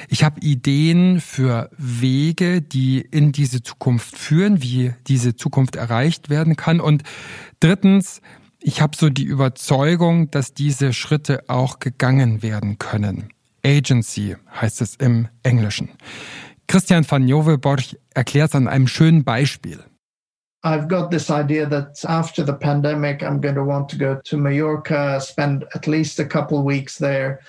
Ich 0.08 0.22
habe 0.22 0.40
Ideen 0.40 1.20
für 1.20 1.70
Wege, 1.78 2.60
die 2.60 3.00
in 3.00 3.32
diese 3.32 3.62
Zukunft 3.62 4.18
führen, 4.18 4.62
wie 4.62 4.92
diese 5.06 5.34
Zukunft 5.34 5.76
erreicht 5.76 6.28
werden 6.28 6.56
kann. 6.56 6.78
Und 6.80 7.04
drittens, 7.60 8.20
ich 8.62 8.80
habe 8.80 8.96
so 8.96 9.10
die 9.10 9.24
Überzeugung, 9.24 10.30
dass 10.30 10.54
diese 10.54 10.92
Schritte 10.92 11.44
auch 11.48 11.78
gegangen 11.78 12.42
werden 12.42 12.78
können. 12.78 13.32
Agency 13.64 14.36
heißt 14.60 14.80
es 14.80 14.96
im 14.96 15.28
Englischen. 15.42 15.90
Christian 16.66 17.04
van 17.08 17.28
Joveborg 17.28 17.96
erklärt 18.14 18.50
es 18.50 18.54
an 18.54 18.68
einem 18.68 18.86
schönen 18.86 19.24
Beispiel. 19.24 19.80
I've 20.64 20.88
got 20.88 21.10
this 21.10 21.28
idea 21.28 21.66
that 21.68 22.04
after 22.04 22.44
the 22.46 22.52
pandemic, 22.52 23.22
I'm 23.22 23.40
going 23.40 23.56
to 23.56 23.64
want 23.64 23.88
to 23.90 23.98
go 23.98 24.20
to 24.24 24.36
Mallorca, 24.36 25.20
spend 25.20 25.64
at 25.74 25.88
least 25.88 26.20
a 26.20 26.24
couple 26.24 26.62
weeks 26.62 26.98
there. 26.98 27.40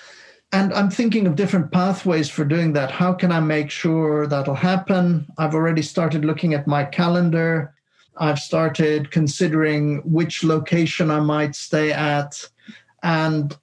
And 0.50 0.72
I'm 0.72 0.90
thinking 0.90 1.26
of 1.26 1.36
different 1.36 1.70
pathways 1.70 2.28
for 2.28 2.44
doing 2.44 2.72
that. 2.74 2.90
How 2.90 3.12
can 3.12 3.30
I 3.32 3.40
make 3.40 3.70
sure 3.70 4.26
that'll 4.26 4.54
happen? 4.54 5.26
I've 5.38 5.54
already 5.54 5.82
started 5.82 6.24
looking 6.24 6.54
at 6.54 6.66
my 6.66 6.84
calendar. 6.84 7.73
I've 8.16 8.38
started 8.38 9.10
considering 9.10 9.98
which 10.04 10.44
location 10.44 11.10
I 11.10 11.20
might 11.20 11.54
stay 11.54 11.92
at. 11.92 12.48
And 13.02 13.56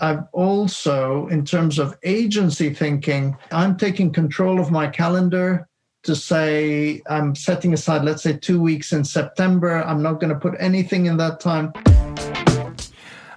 I've 0.00 0.24
also, 0.32 1.26
in 1.28 1.44
terms 1.44 1.78
of 1.78 1.96
agency 2.02 2.72
thinking, 2.72 3.36
I'm 3.50 3.76
taking 3.76 4.12
control 4.12 4.60
of 4.60 4.70
my 4.70 4.86
calendar 4.88 5.68
to 6.04 6.14
say 6.14 7.02
I'm 7.08 7.34
setting 7.34 7.72
aside, 7.72 8.04
let's 8.04 8.22
say, 8.22 8.36
two 8.36 8.60
weeks 8.60 8.92
in 8.92 9.04
September. 9.04 9.82
I'm 9.82 10.02
not 10.02 10.20
going 10.20 10.32
to 10.32 10.38
put 10.38 10.54
anything 10.58 11.06
in 11.06 11.16
that 11.16 11.40
time. 11.40 11.72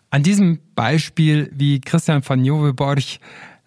An 0.10 0.24
diesem 0.24 0.60
Beispiel, 0.76 1.50
wie 1.52 1.82
Christian 1.82 2.22
van 2.22 2.46
Joveborg 2.46 3.20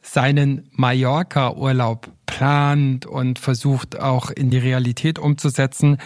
seinen 0.02 0.68
Mallorca-Urlaub 0.72 2.08
plant 2.26 3.04
und 3.04 3.38
versucht 3.38 4.00
auch 4.00 4.30
in 4.30 4.50
die 4.50 4.58
Realität 4.58 5.18
umzusetzen, 5.18 5.98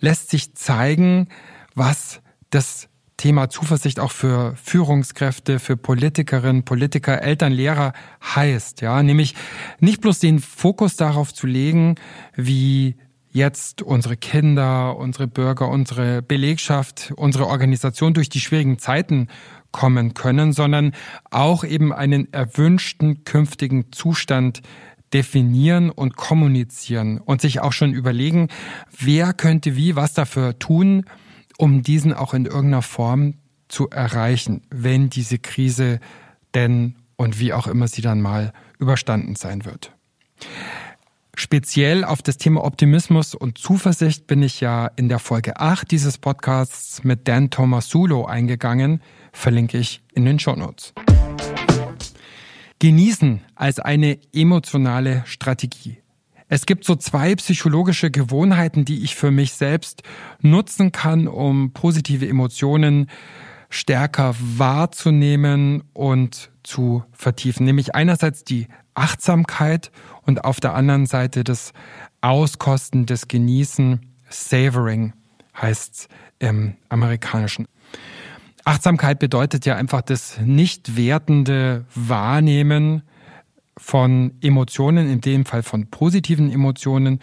lässt 0.00 0.30
sich 0.30 0.54
zeigen, 0.54 1.28
was 1.74 2.20
das 2.50 2.88
Thema 3.16 3.50
Zuversicht 3.50 3.98
auch 3.98 4.12
für 4.12 4.54
Führungskräfte, 4.56 5.58
für 5.58 5.76
Politikerinnen, 5.76 6.64
Politiker, 6.64 7.20
Eltern, 7.20 7.52
Lehrer 7.52 7.92
heißt, 8.22 8.80
ja, 8.80 9.02
nämlich 9.02 9.34
nicht 9.80 10.00
bloß 10.00 10.20
den 10.20 10.38
Fokus 10.38 10.96
darauf 10.96 11.34
zu 11.34 11.46
legen, 11.48 11.96
wie 12.36 12.96
jetzt 13.30 13.82
unsere 13.82 14.16
Kinder, 14.16 14.96
unsere 14.96 15.26
Bürger, 15.26 15.68
unsere 15.68 16.22
Belegschaft, 16.22 17.12
unsere 17.16 17.46
Organisation 17.46 18.14
durch 18.14 18.28
die 18.28 18.40
schwierigen 18.40 18.78
Zeiten 18.78 19.28
kommen 19.72 20.14
können, 20.14 20.52
sondern 20.52 20.92
auch 21.30 21.64
eben 21.64 21.92
einen 21.92 22.32
erwünschten 22.32 23.24
künftigen 23.24 23.92
Zustand 23.92 24.62
definieren 25.12 25.90
und 25.90 26.16
kommunizieren 26.16 27.18
und 27.18 27.40
sich 27.40 27.60
auch 27.60 27.72
schon 27.72 27.92
überlegen, 27.92 28.48
wer 28.98 29.32
könnte 29.32 29.76
wie 29.76 29.96
was 29.96 30.12
dafür 30.12 30.58
tun, 30.58 31.04
um 31.56 31.82
diesen 31.82 32.12
auch 32.12 32.34
in 32.34 32.46
irgendeiner 32.46 32.82
Form 32.82 33.34
zu 33.68 33.90
erreichen, 33.90 34.62
wenn 34.70 35.10
diese 35.10 35.38
Krise 35.38 36.00
denn 36.54 36.96
und 37.16 37.40
wie 37.40 37.52
auch 37.52 37.66
immer 37.66 37.88
sie 37.88 38.02
dann 38.02 38.20
mal 38.20 38.52
überstanden 38.78 39.34
sein 39.34 39.64
wird. 39.64 39.92
Speziell 41.34 42.04
auf 42.04 42.20
das 42.20 42.36
Thema 42.36 42.64
Optimismus 42.64 43.34
und 43.34 43.58
Zuversicht 43.58 44.26
bin 44.26 44.42
ich 44.42 44.60
ja 44.60 44.88
in 44.96 45.08
der 45.08 45.20
Folge 45.20 45.60
8 45.60 45.88
dieses 45.88 46.18
Podcasts 46.18 47.04
mit 47.04 47.28
Dan 47.28 47.50
Tomasulo 47.50 48.24
eingegangen, 48.24 49.00
verlinke 49.32 49.78
ich 49.78 50.02
in 50.12 50.24
den 50.24 50.40
Show 50.40 50.56
Notes. 50.56 50.94
Genießen 52.78 53.40
als 53.54 53.80
eine 53.80 54.18
emotionale 54.32 55.24
Strategie. 55.26 55.98
Es 56.48 56.64
gibt 56.64 56.84
so 56.84 56.96
zwei 56.96 57.34
psychologische 57.34 58.10
Gewohnheiten, 58.10 58.84
die 58.84 59.02
ich 59.04 59.16
für 59.16 59.30
mich 59.30 59.52
selbst 59.52 60.02
nutzen 60.40 60.92
kann, 60.92 61.28
um 61.28 61.72
positive 61.72 62.26
Emotionen 62.26 63.10
stärker 63.68 64.34
wahrzunehmen 64.38 65.82
und 65.92 66.50
zu 66.62 67.04
vertiefen. 67.12 67.66
Nämlich 67.66 67.94
einerseits 67.94 68.44
die 68.44 68.68
Achtsamkeit 68.94 69.90
und 70.22 70.44
auf 70.44 70.60
der 70.60 70.74
anderen 70.74 71.06
Seite 71.06 71.44
das 71.44 71.72
Auskosten, 72.20 73.06
das 73.06 73.28
Genießen, 73.28 74.00
Savoring 74.30 75.12
heißt 75.60 76.08
im 76.38 76.76
Amerikanischen. 76.88 77.66
Achtsamkeit 78.64 79.18
bedeutet 79.18 79.66
ja 79.66 79.76
einfach 79.76 80.02
das 80.02 80.38
nicht 80.40 80.96
wertende 80.96 81.86
Wahrnehmen 81.94 83.02
von 83.76 84.34
Emotionen, 84.40 85.10
in 85.10 85.20
dem 85.20 85.44
Fall 85.44 85.62
von 85.62 85.86
positiven 85.88 86.50
Emotionen 86.50 87.20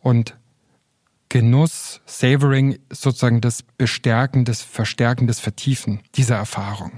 und 0.00 0.36
Genuss, 1.28 2.00
Savoring, 2.06 2.78
sozusagen 2.90 3.40
das 3.40 3.62
Bestärken, 3.62 4.44
das 4.44 4.62
Verstärken, 4.62 5.26
das 5.26 5.40
Vertiefen 5.40 6.00
dieser 6.14 6.36
Erfahrung. 6.36 6.92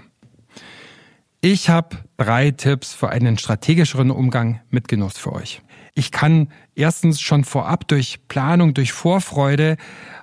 Ich 1.41 1.71
habe 1.71 1.97
drei 2.17 2.51
Tipps 2.51 2.93
für 2.93 3.09
einen 3.11 3.39
strategischeren 3.39 4.11
Umgang 4.11 4.61
mit 4.71 4.89
Genuss 4.89 5.17
für 5.17 5.33
euch. 5.33 5.63
Ich 5.95 6.13
kann 6.13 6.49
erstens 6.75 7.21
schon 7.21 7.45
vorab 7.45 7.89
durch 7.89 8.21
Planung, 8.29 8.75
durch 8.75 8.93
Vorfreude 8.93 9.77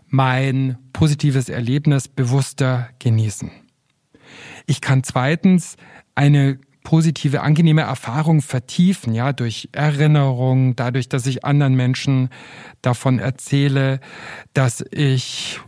mein 0.07 0.77
positives 0.93 1.49
Erlebnis 1.49 2.07
bewusster 2.07 2.89
genießen. 2.99 3.51
Ich 4.67 4.81
kann 4.81 5.03
zweitens 5.03 5.75
eine 6.15 6.59
positive, 6.83 7.41
angenehme 7.41 7.81
Erfahrung 7.81 8.41
vertiefen, 8.41 9.13
ja, 9.13 9.33
durch 9.33 9.69
Erinnerung, 9.71 10.75
dadurch, 10.75 11.09
dass 11.09 11.25
ich 11.25 11.43
anderen 11.43 11.75
Menschen 11.75 12.29
davon 12.81 13.19
erzähle, 13.19 13.99
dass 14.53 14.83
ich 14.91 15.59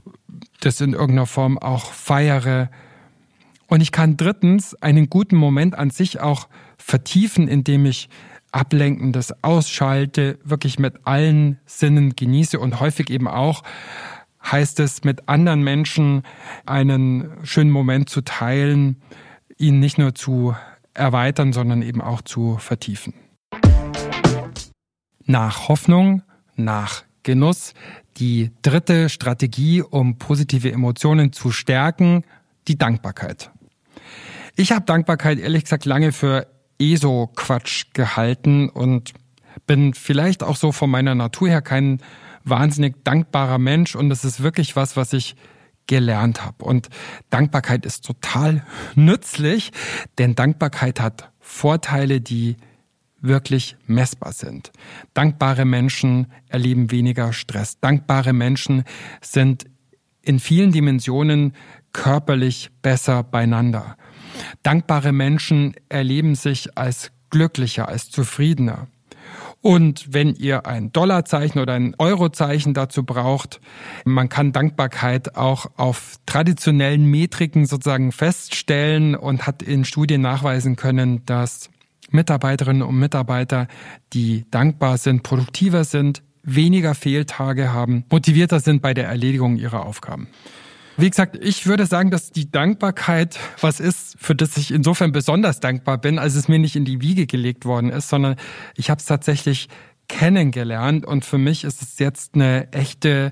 das 0.60 0.80
in 0.82 0.94
irgendeiner 0.94 1.26
Form 1.26 1.58
auch 1.58 1.92
feiere, 1.92 2.70
und 3.68 3.82
ich 3.82 3.92
kann 3.92 4.18
drittens 4.18 4.76
einen 4.76 5.10
guten 5.10 5.36
Moment 5.36 5.78
an 5.78 5.90
sich 5.90 6.20
auch 6.20 6.48
vertiefen, 6.78 7.48
indem 7.48 7.86
ich 7.86 8.10
Ablenkendes 8.52 9.44
ausschalte, 9.44 10.40
wirklich 10.44 10.80
mit 10.80 11.06
allen 11.06 11.60
Sinnen 11.66 12.16
genieße 12.16 12.60
und 12.60 12.80
häufig 12.80 13.10
eben 13.10 13.28
auch 13.28 13.64
heißt 14.52 14.80
es, 14.80 15.04
mit 15.04 15.28
anderen 15.28 15.64
Menschen 15.64 16.24
einen 16.66 17.32
schönen 17.44 17.72
Moment 17.72 18.10
zu 18.10 18.22
teilen, 18.22 19.02
ihn 19.58 19.80
nicht 19.80 19.98
nur 19.98 20.16
zu 20.16 20.56
erweitern, 20.94 21.54
sondern 21.54 21.82
eben 21.82 22.02
auch 22.02 22.22
zu 22.22 22.58
vertiefen. 22.58 23.14
Nach 25.26 25.68
Hoffnung, 25.68 26.24
nach 26.56 27.04
Genuss, 27.24 27.74
die 28.18 28.52
dritte 28.62 29.10
Strategie, 29.10 29.82
um 29.82 30.18
positive 30.18 30.72
Emotionen 30.72 31.34
zu 31.34 31.52
stärken, 31.52 32.24
die 32.68 32.78
Dankbarkeit. 32.78 33.52
Ich 34.56 34.72
habe 34.72 34.86
Dankbarkeit 34.86 35.40
ehrlich 35.40 35.64
gesagt 35.64 35.86
lange 35.86 36.12
für 36.12 36.48
ESO-Quatsch 36.80 37.88
gehalten 37.94 38.70
und 38.70 39.14
bin 39.66 39.94
vielleicht 39.94 40.44
auch 40.44 40.56
so 40.56 40.72
von 40.72 40.90
meiner 40.90 41.16
Natur 41.16 41.50
her 41.50 41.62
kein 41.62 42.00
wahnsinnig 42.50 43.04
dankbarer 43.04 43.58
Mensch 43.58 43.96
und 43.96 44.10
das 44.10 44.26
ist 44.26 44.42
wirklich 44.42 44.76
was, 44.76 44.96
was 44.96 45.14
ich 45.14 45.36
gelernt 45.88 46.44
habe. 46.44 46.66
Und 46.66 46.90
Dankbarkeit 47.30 47.86
ist 47.86 48.06
total 48.06 48.66
nützlich, 48.96 49.72
denn 50.18 50.36
Dankbarkeit 50.36 51.00
hat 51.00 51.32
Vorteile, 51.40 52.22
die 52.22 52.58
wirklich 53.20 53.78
messbar 53.88 54.34
sind. 54.34 54.72
Dankbare 55.14 55.66
Menschen 55.66 56.28
erleben 56.50 56.92
weniger 56.92 57.34
Stress. 57.34 57.80
Dankbare 57.80 58.34
Menschen 58.34 58.84
sind 59.22 59.66
in 60.22 60.40
vielen 60.40 60.72
Dimensionen 60.72 61.54
körperlich 61.94 62.70
besser 62.82 63.24
beieinander. 63.24 63.98
Dankbare 64.62 65.14
Menschen 65.14 65.74
erleben 65.90 66.36
sich 66.36 66.78
als 66.78 67.12
glücklicher, 67.30 67.88
als 67.88 68.10
zufriedener. 68.10 68.88
Und 69.68 70.14
wenn 70.14 70.34
ihr 70.34 70.66
ein 70.66 70.94
Dollarzeichen 70.94 71.60
oder 71.60 71.74
ein 71.74 71.94
Eurozeichen 71.98 72.74
dazu 72.74 73.04
braucht, 73.04 73.60
man 74.06 74.30
kann 74.30 74.54
Dankbarkeit 74.54 75.36
auch 75.36 75.66
auf 75.76 76.16
traditionellen 76.26 77.04
Metriken 77.04 77.66
sozusagen 77.66 78.14
feststellen 78.14 79.14
und 79.14 79.46
hat 79.46 79.62
in 79.62 79.84
Studien 79.84 80.22
nachweisen 80.22 80.78
können, 80.78 81.26
dass 81.26 81.70
Mitarbeiterinnen 82.12 82.82
und 82.82 82.98
Mitarbeiter, 82.98 83.68
die 84.14 84.46
dankbar 84.52 84.98
sind, 84.98 85.24
produktiver 85.24 85.84
sind, 85.84 86.24
weniger 86.44 86.96
Fehltage 86.96 87.74
haben, 87.74 88.06
motivierter 88.10 88.62
sind 88.62 88.82
bei 88.82 88.94
der 88.94 89.10
Erledigung 89.10 89.58
ihrer 89.58 89.86
Aufgaben. 89.86 90.30
Wie 91.00 91.12
gesagt, 91.12 91.38
ich 91.40 91.68
würde 91.68 91.86
sagen, 91.86 92.10
dass 92.10 92.32
die 92.32 92.50
Dankbarkeit 92.50 93.38
was 93.62 93.80
ist, 93.80 94.16
für 94.20 94.34
das 94.34 94.58
ich 94.58 94.72
insofern 94.72 95.12
besonders 95.12 95.60
dankbar 95.60 96.00
bin, 96.00 96.18
als 96.18 96.34
es 96.34 96.48
mir 96.48 96.58
nicht 96.58 96.76
in 96.76 96.86
die 96.86 97.02
Wiege 97.02 97.28
gelegt 97.28 97.66
worden 97.66 97.92
ist, 97.92 98.10
sondern 98.10 98.36
ich 98.76 98.90
habe 98.90 98.98
es 98.98 99.06
tatsächlich 99.06 99.70
kennengelernt 100.08 101.06
und 101.06 101.24
für 101.24 101.38
mich 101.38 101.66
ist 101.66 101.84
es 101.84 102.00
jetzt 102.00 102.34
eine 102.34 102.74
echte 102.74 103.32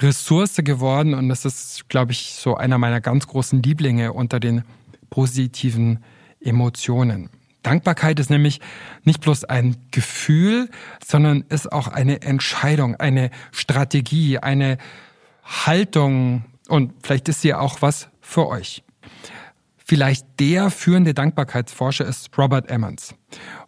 Ressource 0.00 0.56
geworden 0.56 1.14
und 1.14 1.28
das 1.28 1.44
ist, 1.44 1.88
glaube 1.88 2.10
ich, 2.10 2.34
so 2.34 2.56
einer 2.56 2.76
meiner 2.76 3.00
ganz 3.00 3.28
großen 3.28 3.62
Lieblinge 3.62 4.12
unter 4.12 4.40
den 4.40 4.64
positiven 5.08 6.02
Emotionen. 6.40 7.30
Dankbarkeit 7.62 8.18
ist 8.18 8.30
nämlich 8.30 8.60
nicht 9.04 9.20
bloß 9.20 9.44
ein 9.44 9.76
Gefühl, 9.92 10.70
sondern 11.04 11.44
ist 11.50 11.70
auch 11.70 11.86
eine 11.86 12.22
Entscheidung, 12.22 12.96
eine 12.96 13.30
Strategie, 13.52 14.38
eine 14.38 14.78
Haltung, 15.44 16.44
und 16.68 16.92
vielleicht 17.02 17.28
ist 17.28 17.42
sie 17.42 17.54
auch 17.54 17.82
was 17.82 18.08
für 18.20 18.46
euch. 18.48 18.82
Vielleicht 19.88 20.26
der 20.40 20.70
führende 20.70 21.14
Dankbarkeitsforscher 21.14 22.04
ist 22.04 22.36
Robert 22.36 22.68
Emmons. 22.70 23.14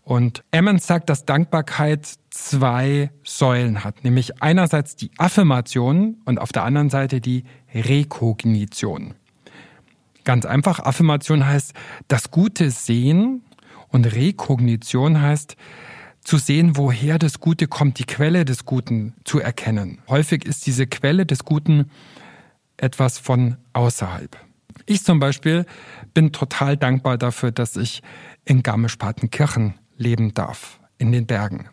Und 0.03 0.43
Emmons 0.51 0.87
sagt, 0.87 1.11
dass 1.11 1.25
Dankbarkeit 1.25 2.09
zwei 2.31 3.11
Säulen 3.23 3.85
hat, 3.85 4.03
nämlich 4.03 4.43
einerseits 4.43 4.97
die 4.97 5.13
Affirmation 5.17 6.17
und 6.25 6.41
auf 6.41 6.51
der 6.51 6.65
anderen 6.65 6.91
Seite 6.91 7.21
die 7.21 7.45
Rekognition. 7.73 9.15
Ganz 10.25 10.45
einfach, 10.45 10.81
Affirmation 10.81 11.47
heißt 11.47 11.73
das 12.09 12.33
Gute 12.33 12.71
sehen 12.73 13.43
und 13.89 14.13
Rekognition 14.13 15.21
heißt 15.21 15.57
zu 16.25 16.37
sehen, 16.37 16.77
woher 16.77 17.19
das 17.19 17.39
Gute 17.39 17.69
kommt, 17.69 17.99
die 17.99 18.05
Quelle 18.05 18.45
des 18.45 18.65
Guten 18.65 19.15
zu 19.25 19.39
erkennen. 19.39 20.03
Häufig 20.09 20.45
ist 20.45 20.67
diese 20.67 20.87
Quelle 20.87 21.27
des 21.27 21.45
Guten 21.45 21.91
etwas 22.79 23.19
von 23.19 23.57
außerhalb. 23.73 24.37
Ich 24.87 25.05
zum 25.05 25.21
Beispiel 25.21 25.67
bin 26.15 26.33
total 26.33 26.77
dankbar 26.77 27.19
dafür, 27.19 27.53
dass 27.53 27.77
ich 27.77 28.03
in 28.45 28.63
Garmisch-Partenkirchen 28.63 29.75
leben 29.97 30.33
darf, 30.35 30.81
in 30.97 31.13
den 31.13 31.27
Bergen. 31.27 31.69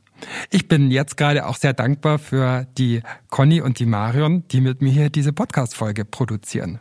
Ich 0.49 0.67
bin 0.67 0.91
jetzt 0.91 1.17
gerade 1.17 1.45
auch 1.45 1.55
sehr 1.55 1.73
dankbar 1.73 2.19
für 2.19 2.67
die 2.77 3.01
Conny 3.29 3.61
und 3.61 3.79
die 3.79 3.85
Marion, 3.85 4.47
die 4.49 4.61
mit 4.61 4.81
mir 4.81 4.91
hier 4.91 5.09
diese 5.09 5.33
Podcast-Folge 5.33 6.05
produzieren. 6.05 6.79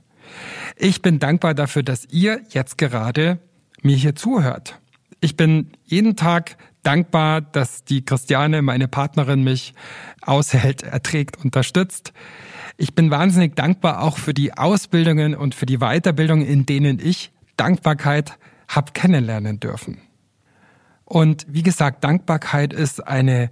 Ich 0.77 1.03
bin 1.03 1.19
dankbar 1.19 1.55
dafür, 1.55 1.83
dass 1.83 2.07
ihr 2.07 2.41
jetzt 2.51 2.79
gerade 2.79 3.39
mir 3.83 3.97
hier 3.97 4.15
zuhört. 4.15 4.81
Ich 5.21 5.37
bin 5.37 5.73
jeden 5.85 6.17
Tag 6.17 6.57
dankbar, 6.83 7.41
dass 7.41 7.85
die 7.85 8.05
Christiane, 8.05 8.63
meine 8.63 8.89
Partnerin, 8.89 9.43
mich 9.43 9.75
aushält, 10.23 10.83
erträgt, 10.83 11.43
unterstützt. 11.45 12.13
Ich 12.77 12.95
bin 12.95 13.11
wahnsinnig 13.11 13.55
dankbar 13.55 14.03
auch 14.03 14.19
für 14.19 14.35
die 14.35 14.55
Ausbildungen 14.55 15.35
und 15.35 15.55
für 15.55 15.67
die 15.67 15.79
Weiterbildungen, 15.79 16.45
in 16.45 16.67
denen 16.67 16.99
ich 16.99 17.31
Dankbarkeit 17.57 18.37
habe 18.69 18.93
kennenlernen 18.93 19.61
dürfen. 19.61 19.99
Und 21.05 21.47
wie 21.49 21.63
gesagt, 21.63 22.03
Dankbarkeit 22.03 22.73
ist 22.73 23.07
eine 23.07 23.51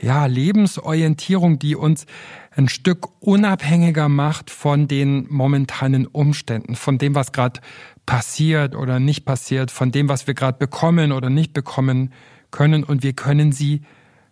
ja, 0.00 0.26
Lebensorientierung, 0.26 1.58
die 1.58 1.76
uns 1.76 2.06
ein 2.50 2.68
Stück 2.68 3.08
unabhängiger 3.20 4.08
macht 4.08 4.50
von 4.50 4.88
den 4.88 5.26
momentanen 5.30 6.06
Umständen, 6.06 6.74
von 6.74 6.98
dem, 6.98 7.14
was 7.14 7.32
gerade 7.32 7.60
passiert 8.06 8.74
oder 8.74 8.98
nicht 8.98 9.24
passiert, 9.24 9.70
von 9.70 9.92
dem, 9.92 10.08
was 10.08 10.26
wir 10.26 10.34
gerade 10.34 10.58
bekommen 10.58 11.12
oder 11.12 11.30
nicht 11.30 11.52
bekommen 11.52 12.12
können. 12.50 12.82
Und 12.82 13.02
wir 13.02 13.12
können 13.12 13.52
sie 13.52 13.82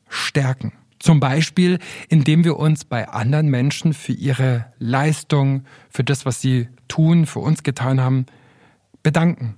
stärken. 0.09 0.73
Zum 1.03 1.19
Beispiel, 1.19 1.81
indem 2.09 2.45
wir 2.45 2.57
uns 2.57 2.85
bei 2.85 3.09
anderen 3.09 3.49
Menschen 3.49 3.93
für 3.93 4.12
ihre 4.12 4.67
Leistung, 4.79 5.65
für 5.91 6.05
das, 6.05 6.25
was 6.25 6.41
sie 6.41 6.69
tun, 6.87 7.27
für 7.27 7.41
uns 7.41 7.65
getan 7.65 8.01
haben, 8.01 8.27
bedanken. 9.03 9.57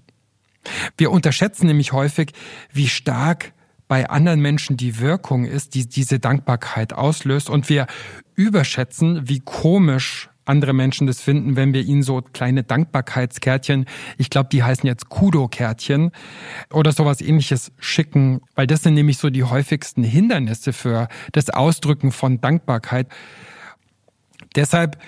Wir 0.96 1.11
unterschätzen 1.11 1.66
nämlich 1.66 1.92
häufig, 1.92 2.33
wie 2.72 2.88
stark 2.88 3.52
bei 3.88 4.09
anderen 4.09 4.40
Menschen 4.40 4.78
die 4.78 5.00
Wirkung 5.00 5.44
ist, 5.44 5.74
die 5.74 5.87
diese 5.87 6.18
Dankbarkeit 6.18 6.94
auslöst. 6.94 7.50
Und 7.50 7.68
wir 7.68 7.88
überschätzen, 8.35 9.28
wie 9.28 9.40
komisch 9.40 10.30
andere 10.44 10.72
Menschen 10.72 11.07
das 11.07 11.20
finden, 11.20 11.57
wenn 11.57 11.72
wir 11.72 11.83
ihnen 11.83 12.02
so 12.02 12.20
kleine 12.20 12.62
Dankbarkeitskärtchen, 12.62 13.87
ich 14.18 14.30
glaube, 14.30 14.48
die 14.50 14.62
heißen 14.62 14.87
jetzt 14.87 15.09
Kudo-Kärtchen 15.09 16.11
oder 16.72 16.92
sowas 16.92 17.20
ähnliches 17.20 17.72
schicken, 17.78 18.40
weil 18.54 18.66
das 18.66 18.83
sind 18.83 18.94
nämlich 18.94 19.18
so 19.18 19.30
die 19.30 19.44
häufigsten 19.44 20.04
Hindernisse 20.04 20.72
für 20.72 21.09
das 21.33 21.50
Ausdrücken 21.50 22.12
von 22.12 22.40
Dankbarkeit. 22.40 23.09
Deshalb 24.54 24.98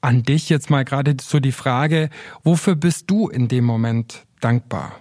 an 0.00 0.22
dich 0.22 0.48
jetzt 0.48 0.70
mal 0.70 0.84
gerade 0.84 1.16
so 1.20 1.38
die 1.38 1.52
Frage, 1.52 2.10
wofür 2.42 2.74
bist 2.74 3.10
du 3.10 3.28
in 3.28 3.48
dem 3.48 3.64
Moment 3.64 4.26
dankbar? 4.40 5.00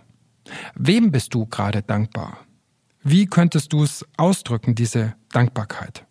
Wem 0.75 1.11
bist 1.11 1.33
du 1.33 1.45
gerade 1.45 1.81
dankbar? 1.81 2.37
Wie 3.03 3.25
könntest 3.25 3.73
du 3.73 3.83
es 3.83 4.05
ausdrücken, 4.17 4.75
diese 4.75 5.15
Dankbarkeit? 5.31 6.05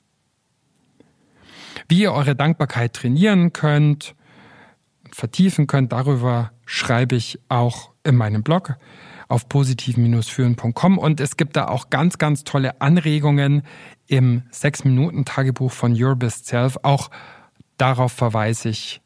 Wie 1.91 2.03
ihr 2.03 2.13
eure 2.13 2.37
Dankbarkeit 2.37 2.93
trainieren 2.93 3.53
könnt 3.53 4.15
und 5.05 5.17
vertiefen 5.17 5.67
könnt, 5.67 5.91
darüber 5.91 6.53
schreibe 6.65 7.17
ich 7.17 7.41
auch 7.49 7.91
in 8.05 8.15
meinem 8.15 8.45
Blog 8.45 8.77
auf 9.27 9.49
positiv-führen.com 9.49 10.99
und 10.99 11.19
es 11.19 11.37
gibt 11.37 11.57
da 11.57 11.67
auch 11.67 11.91
ganz, 11.91 12.19
ganz 12.19 12.45
tolle 12.45 12.81
Anregungen 12.81 13.65
im 14.07 14.45
6-Minuten-Tagebuch 14.53 15.73
von 15.73 16.01
Your 16.01 16.15
Best 16.15 16.47
Self. 16.47 16.79
Auch 16.85 17.11
darauf 17.77 18.13
verweise 18.13 18.69
ich 18.69 19.01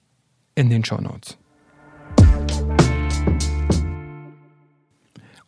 in 0.55 0.69
den 0.69 0.85
Show 0.85 1.01
Notes. 1.01 1.39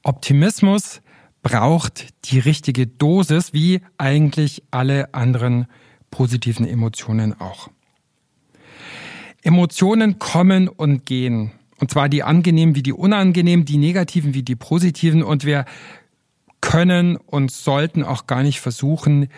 Optimismus 0.02 1.02
braucht 1.42 2.08
die 2.30 2.38
richtige 2.38 2.86
Dosis, 2.86 3.52
wie 3.52 3.82
eigentlich 3.98 4.62
alle 4.70 5.12
anderen 5.12 5.66
positiven 6.16 6.66
Emotionen 6.66 7.38
auch. 7.38 7.68
Emotionen 9.42 10.18
kommen 10.18 10.66
und 10.66 11.04
gehen. 11.04 11.52
Und 11.78 11.90
zwar 11.90 12.08
die 12.08 12.22
angenehmen 12.22 12.74
wie 12.74 12.82
die 12.82 12.94
unangenehmen, 12.94 13.66
die 13.66 13.76
negativen 13.76 14.32
wie 14.32 14.42
die 14.42 14.56
positiven. 14.56 15.22
Und 15.22 15.44
wir 15.44 15.66
können 16.62 17.18
und 17.18 17.50
sollten 17.50 18.02
auch 18.02 18.26
gar 18.26 18.42
nicht 18.42 18.60
versuchen, 18.60 19.28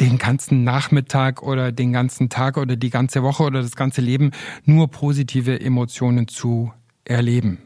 den 0.00 0.18
ganzen 0.18 0.64
Nachmittag 0.64 1.40
oder 1.40 1.70
den 1.70 1.92
ganzen 1.92 2.28
Tag 2.28 2.56
oder 2.56 2.74
die 2.74 2.90
ganze 2.90 3.22
Woche 3.22 3.44
oder 3.44 3.62
das 3.62 3.76
ganze 3.76 4.00
Leben 4.00 4.32
nur 4.64 4.90
positive 4.90 5.60
Emotionen 5.60 6.26
zu 6.26 6.72
erleben. 7.04 7.58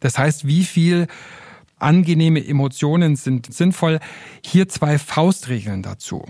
Das 0.00 0.18
heißt, 0.18 0.48
wie 0.48 0.64
viel 0.64 1.06
angenehme 1.78 2.44
Emotionen 2.44 3.14
sind 3.14 3.54
sinnvoll? 3.54 4.00
Hier 4.44 4.68
zwei 4.68 4.98
Faustregeln 4.98 5.84
dazu. 5.84 6.24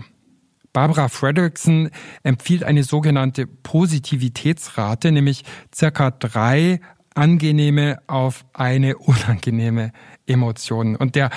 Barbara 0.73 1.09
Fredrickson 1.09 1.89
empfiehlt 2.23 2.63
eine 2.63 2.83
sogenannte 2.83 3.47
Positivitätsrate, 3.47 5.11
nämlich 5.11 5.43
circa 5.73 6.11
drei 6.11 6.79
angenehme 7.15 7.97
auf 8.07 8.45
eine 8.53 8.97
unangenehme 8.97 9.91
Emotion. 10.25 10.95
Und 10.95 11.15
der 11.15 11.29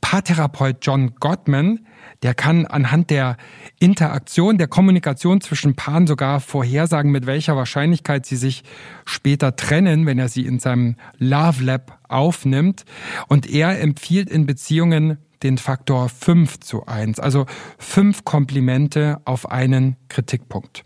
Paartherapeut 0.00 0.78
John 0.80 1.14
Gottman, 1.16 1.86
der 2.22 2.34
kann 2.34 2.64
anhand 2.64 3.10
der 3.10 3.36
Interaktion, 3.78 4.56
der 4.56 4.68
Kommunikation 4.68 5.40
zwischen 5.40 5.74
Paaren 5.76 6.06
sogar 6.06 6.40
vorhersagen, 6.40 7.10
mit 7.10 7.26
welcher 7.26 7.56
Wahrscheinlichkeit 7.56 8.24
sie 8.24 8.36
sich 8.36 8.62
später 9.04 9.56
trennen, 9.56 10.06
wenn 10.06 10.18
er 10.18 10.28
sie 10.28 10.46
in 10.46 10.58
seinem 10.58 10.96
Love 11.18 11.62
Lab 11.62 11.98
aufnimmt. 12.08 12.84
Und 13.28 13.50
er 13.50 13.80
empfiehlt 13.80 14.30
in 14.30 14.46
Beziehungen 14.46 15.18
den 15.42 15.58
Faktor 15.58 16.08
5 16.08 16.60
zu 16.60 16.86
1, 16.86 17.20
also 17.20 17.46
fünf 17.78 18.24
Komplimente 18.24 19.20
auf 19.24 19.50
einen 19.50 19.96
Kritikpunkt. 20.08 20.82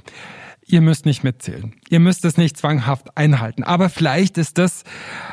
Ihr 0.67 0.81
müsst 0.81 1.05
nicht 1.05 1.25
mitzählen. 1.25 1.75
Ihr 1.89 1.99
müsst 1.99 2.25
es 2.25 2.37
nicht 2.37 2.57
zwanghaft 2.57 3.17
einhalten. 3.17 3.65
Aber 3.65 3.89
vielleicht 3.89 4.39
ist 4.39 4.57
das 4.57 4.85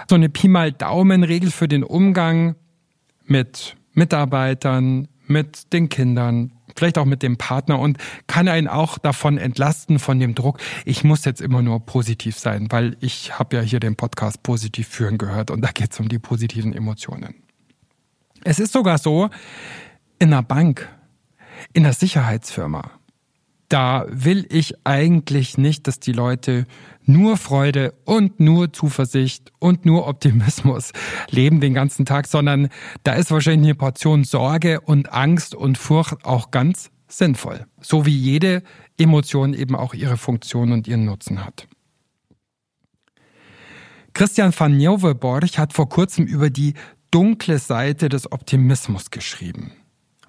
so 0.09 0.15
eine 0.15 0.29
Pi 0.29 0.47
mal 0.47 0.71
Daumen-Regel 0.71 1.51
für 1.51 1.67
den 1.67 1.83
Umgang 1.83 2.55
mit 3.25 3.75
Mitarbeitern, 3.93 5.07
mit 5.27 5.73
den 5.73 5.89
Kindern, 5.89 6.53
vielleicht 6.75 6.97
auch 6.97 7.05
mit 7.05 7.23
dem 7.23 7.37
Partner 7.37 7.79
und 7.79 7.97
kann 8.27 8.47
einen 8.47 8.67
auch 8.67 8.97
davon 8.97 9.37
entlasten, 9.37 9.99
von 9.99 10.19
dem 10.19 10.35
Druck, 10.35 10.59
ich 10.85 11.03
muss 11.03 11.25
jetzt 11.25 11.41
immer 11.41 11.61
nur 11.61 11.85
positiv 11.85 12.37
sein, 12.37 12.67
weil 12.71 12.97
ich 12.99 13.37
habe 13.37 13.57
ja 13.57 13.61
hier 13.61 13.79
den 13.79 13.95
Podcast 13.95 14.43
positiv 14.43 14.87
führen 14.87 15.17
gehört 15.17 15.51
und 15.51 15.61
da 15.61 15.71
geht 15.71 15.91
es 15.91 15.99
um 15.99 16.09
die 16.09 16.19
positiven 16.19 16.73
Emotionen. 16.73 17.46
Es 18.49 18.59
ist 18.59 18.71
sogar 18.71 18.97
so, 18.97 19.29
in 20.19 20.31
einer 20.31 20.41
Bank, 20.41 20.87
in 21.73 21.83
einer 21.83 21.91
Sicherheitsfirma, 21.91 22.91
da 23.67 24.05
will 24.07 24.45
ich 24.49 24.75
eigentlich 24.85 25.57
nicht, 25.57 25.85
dass 25.85 25.99
die 25.99 26.13
Leute 26.13 26.65
nur 27.03 27.35
Freude 27.35 27.93
und 28.05 28.39
nur 28.39 28.71
Zuversicht 28.71 29.51
und 29.59 29.85
nur 29.85 30.07
Optimismus 30.07 30.93
leben 31.29 31.59
den 31.59 31.73
ganzen 31.73 32.05
Tag, 32.05 32.25
sondern 32.25 32.69
da 33.03 33.15
ist 33.15 33.31
wahrscheinlich 33.31 33.71
eine 33.71 33.75
Portion 33.75 34.23
Sorge 34.23 34.79
und 34.79 35.11
Angst 35.11 35.53
und 35.53 35.77
Furcht 35.77 36.23
auch 36.23 36.49
ganz 36.49 36.89
sinnvoll. 37.09 37.65
So 37.81 38.05
wie 38.05 38.17
jede 38.17 38.63
Emotion 38.97 39.53
eben 39.53 39.75
auch 39.75 39.93
ihre 39.93 40.15
Funktion 40.15 40.71
und 40.71 40.87
ihren 40.87 41.03
Nutzen 41.03 41.43
hat. 41.43 41.67
Christian 44.13 44.51
van 44.57 44.77
Nieuwenborg 44.77 45.57
hat 45.57 45.73
vor 45.73 45.89
kurzem 45.89 46.25
über 46.25 46.49
die 46.49 46.75
dunkle 47.11 47.59
Seite 47.59 48.09
des 48.09 48.31
Optimismus 48.31 49.11
geschrieben. 49.11 49.71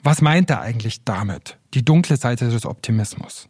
Was 0.02 0.20
meint 0.20 0.50
er 0.50 0.60
eigentlich 0.60 1.04
damit? 1.04 1.56
Die 1.74 1.84
dunkle 1.84 2.16
Seite 2.16 2.48
des 2.48 2.64
Optimismus. 2.64 3.48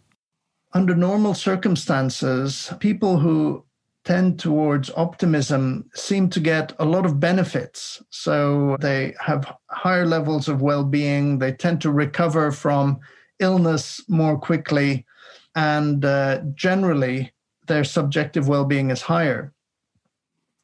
Under 0.75 0.95
normal 0.95 1.35
circumstances, 1.35 2.75
people 2.79 3.21
who 3.21 3.65
tend 4.05 4.39
towards 4.39 4.91
optimism 4.97 5.85
seem 5.95 6.31
to 6.31 6.41
get 6.41 6.73
a 6.79 6.85
lot 6.85 7.05
of 7.05 7.21
benefits. 7.21 8.03
So 8.11 8.77
they 8.81 9.15
have 9.21 9.53
higher 9.71 10.07
levels 10.07 10.49
of 10.49 10.63
well 10.63 10.85
being, 10.85 11.39
they 11.39 11.53
tend 11.53 11.81
to 11.83 11.91
recover 11.93 12.51
from 12.51 13.01
illness 13.39 14.03
more 14.09 14.39
quickly, 14.39 15.05
and 15.55 16.05
uh, 16.05 16.41
generally, 16.55 17.33
their 17.67 17.85
subjective 17.85 18.49
well 18.49 18.65
being 18.65 18.91
is 18.91 19.03
higher. 19.03 19.53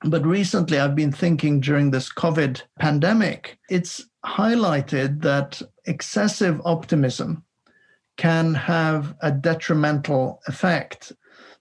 But 0.07 0.27
recently, 0.27 0.79
I've 0.79 0.95
been 0.95 1.13
thinking 1.13 1.61
during 1.61 1.91
this 1.91 2.13
COVID 2.13 2.61
pandemic, 2.79 3.59
it's 3.71 4.05
highlighted 4.27 5.23
that 5.23 5.63
excessive 5.87 6.61
optimism 6.67 7.43
can 8.19 8.53
have 8.53 9.15
a 9.23 9.33
detrimental 9.33 10.43
effect. 10.47 11.13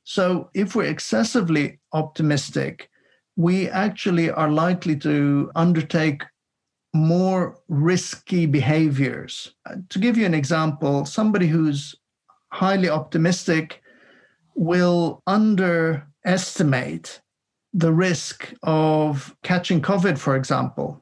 So, 0.03 0.49
if 0.53 0.75
we're 0.75 0.91
excessively 0.91 1.79
optimistic, 1.93 2.89
we 3.37 3.69
actually 3.69 4.29
are 4.29 4.51
likely 4.51 4.97
to 4.97 5.49
undertake 5.55 6.23
more 6.93 7.57
risky 7.69 8.45
behaviors. 8.45 9.55
To 9.87 9.99
give 9.99 10.17
you 10.17 10.25
an 10.25 10.33
example, 10.33 11.05
somebody 11.05 11.47
who's 11.47 11.95
highly 12.51 12.89
optimistic 12.89 13.81
will 14.53 15.23
underestimate 15.25 17.21
the 17.73 17.87
risk 17.87 18.53
of 18.61 19.35
catching 19.43 19.81
COVID, 19.81 20.17
for 20.17 20.35
example. 20.35 20.99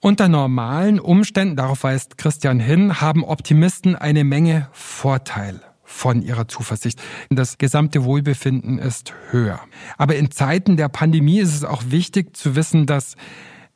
Unter 0.00 0.28
normalen 0.28 0.98
Umständen, 0.98 1.54
darauf 1.54 1.84
weist 1.84 2.18
Christian 2.18 2.58
hin, 2.58 3.00
haben 3.00 3.24
Optimisten 3.24 3.94
eine 3.94 4.24
Menge 4.24 4.68
Vorteil 4.72 5.60
von 5.84 6.22
ihrer 6.22 6.48
Zuversicht. 6.48 7.00
Das 7.30 7.58
gesamte 7.58 8.02
Wohlbefinden 8.02 8.78
ist 8.78 9.14
höher. 9.30 9.60
Aber 9.98 10.16
in 10.16 10.32
Zeiten 10.32 10.76
der 10.76 10.88
Pandemie 10.88 11.38
ist 11.38 11.54
es 11.54 11.64
auch 11.64 11.84
wichtig 11.86 12.36
zu 12.36 12.56
wissen, 12.56 12.86
dass 12.86 13.14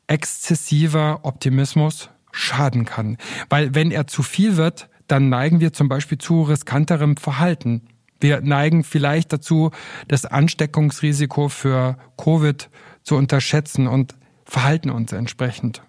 exzessiver 0.08 1.20
Optimismus 1.22 2.10
schaden 2.32 2.84
kann. 2.84 3.18
Weil 3.48 3.74
wenn 3.74 3.92
er 3.92 4.08
zu 4.08 4.22
viel 4.22 4.56
wird, 4.56 4.88
dann 5.06 5.28
neigen 5.28 5.60
wir 5.60 5.72
zum 5.72 5.88
Beispiel 5.88 6.18
zu 6.18 6.42
riskanterem 6.42 7.16
Verhalten. 7.16 7.82
Wir 8.20 8.40
neigen 8.40 8.84
vielleicht 8.84 9.32
dazu, 9.32 9.70
das 10.08 10.24
Ansteckungsrisiko 10.24 11.48
für 11.48 11.98
Covid 12.16 12.68
zu 13.02 13.16
unterschätzen 13.16 13.86
und 13.86 14.14
verhalten 14.44 14.90
uns 14.90 15.12
entsprechend. 15.12 15.82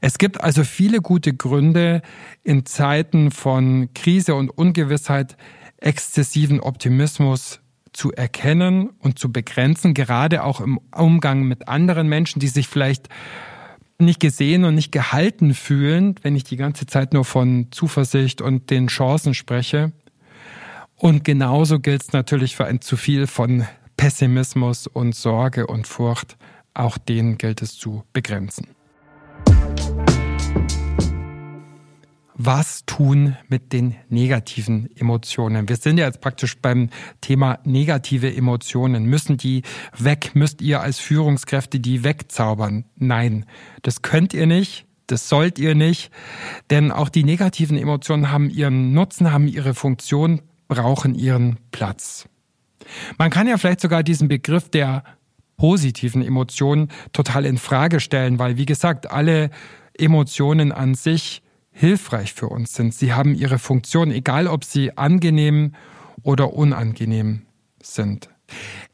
Es 0.00 0.18
gibt 0.18 0.40
also 0.40 0.62
viele 0.64 1.00
gute 1.00 1.34
Gründe, 1.34 2.02
in 2.44 2.66
Zeiten 2.66 3.30
von 3.30 3.88
Krise 3.94 4.34
und 4.34 4.50
Ungewissheit 4.50 5.36
exzessiven 5.78 6.60
Optimismus 6.60 7.60
zu 7.92 8.12
erkennen 8.12 8.90
und 9.00 9.18
zu 9.18 9.32
begrenzen, 9.32 9.94
gerade 9.94 10.44
auch 10.44 10.60
im 10.60 10.78
Umgang 10.94 11.44
mit 11.44 11.68
anderen 11.68 12.08
Menschen, 12.08 12.40
die 12.40 12.48
sich 12.48 12.68
vielleicht 12.68 13.08
nicht 13.98 14.20
gesehen 14.20 14.64
und 14.64 14.74
nicht 14.76 14.92
gehalten 14.92 15.54
fühlen, 15.54 16.14
wenn 16.22 16.36
ich 16.36 16.44
die 16.44 16.56
ganze 16.56 16.86
Zeit 16.86 17.12
nur 17.12 17.24
von 17.24 17.68
Zuversicht 17.72 18.40
und 18.40 18.70
den 18.70 18.86
Chancen 18.86 19.34
spreche. 19.34 19.92
Und 20.98 21.24
genauso 21.24 21.78
gilt 21.78 22.02
es 22.02 22.12
natürlich 22.12 22.56
für 22.56 22.66
ein 22.66 22.80
zu 22.80 22.96
viel 22.96 23.26
von 23.26 23.64
Pessimismus 23.96 24.86
und 24.86 25.14
Sorge 25.14 25.66
und 25.66 25.86
Furcht. 25.86 26.36
Auch 26.74 26.98
den 26.98 27.38
gilt 27.38 27.62
es 27.62 27.76
zu 27.76 28.04
begrenzen. 28.12 28.66
was 32.38 32.86
tun 32.86 33.36
mit 33.48 33.72
den 33.72 33.96
negativen 34.08 34.88
Emotionen? 34.96 35.68
Wir 35.68 35.76
sind 35.76 35.98
ja 35.98 36.06
jetzt 36.06 36.20
praktisch 36.20 36.56
beim 36.56 36.88
Thema 37.20 37.58
negative 37.64 38.34
Emotionen. 38.34 39.04
Müssen 39.06 39.36
die 39.36 39.62
weg? 39.98 40.30
Müsst 40.34 40.62
ihr 40.62 40.80
als 40.80 41.00
Führungskräfte 41.00 41.80
die 41.80 42.04
wegzaubern? 42.04 42.84
Nein, 42.96 43.44
das 43.82 44.02
könnt 44.02 44.32
ihr 44.32 44.46
nicht. 44.46 44.86
Das 45.08 45.28
sollt 45.30 45.58
ihr 45.58 45.74
nicht, 45.74 46.10
denn 46.68 46.92
auch 46.92 47.08
die 47.08 47.24
negativen 47.24 47.78
Emotionen 47.78 48.30
haben 48.30 48.50
ihren 48.50 48.92
Nutzen, 48.92 49.32
haben 49.32 49.48
ihre 49.48 49.72
Funktion, 49.72 50.42
brauchen 50.68 51.14
ihren 51.14 51.58
Platz. 51.70 52.28
Man 53.18 53.30
kann 53.30 53.48
ja 53.48 53.58
vielleicht 53.58 53.80
sogar 53.80 54.02
diesen 54.02 54.28
Begriff 54.28 54.68
der 54.68 55.02
positiven 55.56 56.22
Emotionen 56.22 56.88
total 57.12 57.44
in 57.44 57.58
Frage 57.58 58.00
stellen, 58.00 58.38
weil 58.38 58.56
wie 58.56 58.66
gesagt, 58.66 59.10
alle 59.10 59.50
Emotionen 59.98 60.70
an 60.70 60.94
sich 60.94 61.42
hilfreich 61.70 62.32
für 62.32 62.48
uns 62.48 62.74
sind. 62.74 62.94
Sie 62.94 63.12
haben 63.12 63.34
ihre 63.34 63.58
Funktion, 63.58 64.10
egal 64.10 64.46
ob 64.46 64.64
sie 64.64 64.96
angenehm 64.96 65.74
oder 66.22 66.52
unangenehm 66.54 67.42
sind. 67.82 68.28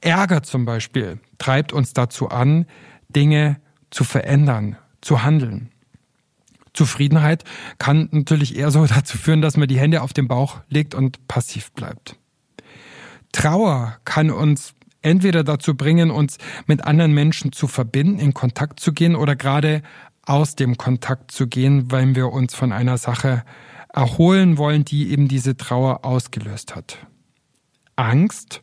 Ärger 0.00 0.42
zum 0.42 0.64
Beispiel 0.64 1.18
treibt 1.38 1.72
uns 1.72 1.92
dazu 1.92 2.28
an, 2.28 2.66
Dinge 3.08 3.60
zu 3.90 4.04
verändern, 4.04 4.76
zu 5.00 5.22
handeln. 5.22 5.70
Zufriedenheit 6.74 7.44
kann 7.78 8.08
natürlich 8.10 8.56
eher 8.56 8.70
so 8.70 8.84
dazu 8.86 9.16
führen, 9.16 9.40
dass 9.40 9.56
man 9.56 9.68
die 9.68 9.78
Hände 9.78 10.02
auf 10.02 10.12
den 10.12 10.28
Bauch 10.28 10.60
legt 10.68 10.94
und 10.94 11.26
passiv 11.28 11.72
bleibt. 11.72 12.16
Trauer 13.32 13.96
kann 14.04 14.30
uns 14.30 14.74
entweder 15.02 15.44
dazu 15.44 15.74
bringen, 15.74 16.10
uns 16.10 16.38
mit 16.66 16.84
anderen 16.84 17.12
Menschen 17.12 17.52
zu 17.52 17.66
verbinden, 17.66 18.18
in 18.18 18.34
Kontakt 18.34 18.80
zu 18.80 18.92
gehen 18.92 19.16
oder 19.16 19.36
gerade 19.36 19.82
aus 20.26 20.56
dem 20.56 20.76
Kontakt 20.76 21.30
zu 21.30 21.46
gehen, 21.46 21.90
weil 21.90 22.14
wir 22.14 22.32
uns 22.32 22.54
von 22.54 22.72
einer 22.72 22.96
Sache 22.96 23.44
erholen 23.92 24.58
wollen, 24.58 24.84
die 24.84 25.10
eben 25.10 25.28
diese 25.28 25.56
Trauer 25.56 26.04
ausgelöst 26.04 26.74
hat. 26.74 26.98
Angst 27.96 28.62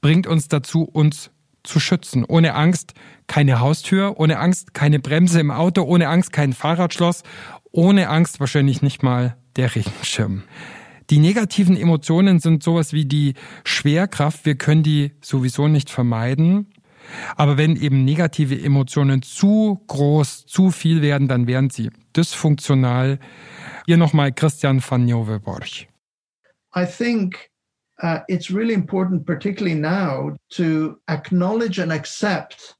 bringt 0.00 0.26
uns 0.26 0.48
dazu, 0.48 0.82
uns 0.82 1.30
zu 1.64 1.80
schützen. 1.80 2.24
Ohne 2.24 2.54
Angst 2.54 2.94
keine 3.26 3.60
Haustür, 3.60 4.18
ohne 4.20 4.38
Angst 4.38 4.74
keine 4.74 5.00
Bremse 5.00 5.40
im 5.40 5.50
Auto, 5.50 5.82
ohne 5.82 6.08
Angst 6.08 6.32
kein 6.32 6.52
Fahrradschloss, 6.52 7.22
ohne 7.72 8.08
Angst 8.08 8.38
wahrscheinlich 8.38 8.82
nicht 8.82 9.02
mal 9.02 9.36
der 9.56 9.74
Regenschirm. 9.74 10.44
Die 11.10 11.18
negativen 11.18 11.76
Emotionen 11.76 12.38
sind 12.38 12.62
sowas 12.62 12.92
wie 12.92 13.04
die 13.04 13.34
Schwerkraft. 13.64 14.46
Wir 14.46 14.54
können 14.54 14.82
die 14.82 15.12
sowieso 15.20 15.68
nicht 15.68 15.90
vermeiden. 15.90 16.72
Aber 17.36 17.58
wenn 17.58 17.76
eben 17.76 18.04
negative 18.04 18.58
Emotionen 18.58 19.20
zu 19.20 19.82
groß, 19.86 20.46
zu 20.46 20.70
viel 20.70 21.02
werden, 21.02 21.28
dann 21.28 21.46
werden 21.46 21.68
sie 21.68 21.90
dysfunktional. 22.16 23.18
Hier 23.84 23.98
nochmal 23.98 24.32
Christian 24.32 24.82
van 24.86 25.04
Nieuweborg. 25.04 25.86
I 26.74 26.86
think 26.86 27.50
uh, 28.02 28.20
it's 28.28 28.50
really 28.50 28.74
important, 28.74 29.26
particularly 29.26 29.78
now, 29.78 30.36
to 30.50 30.98
acknowledge 31.08 31.78
and 31.78 31.92
accept 31.92 32.74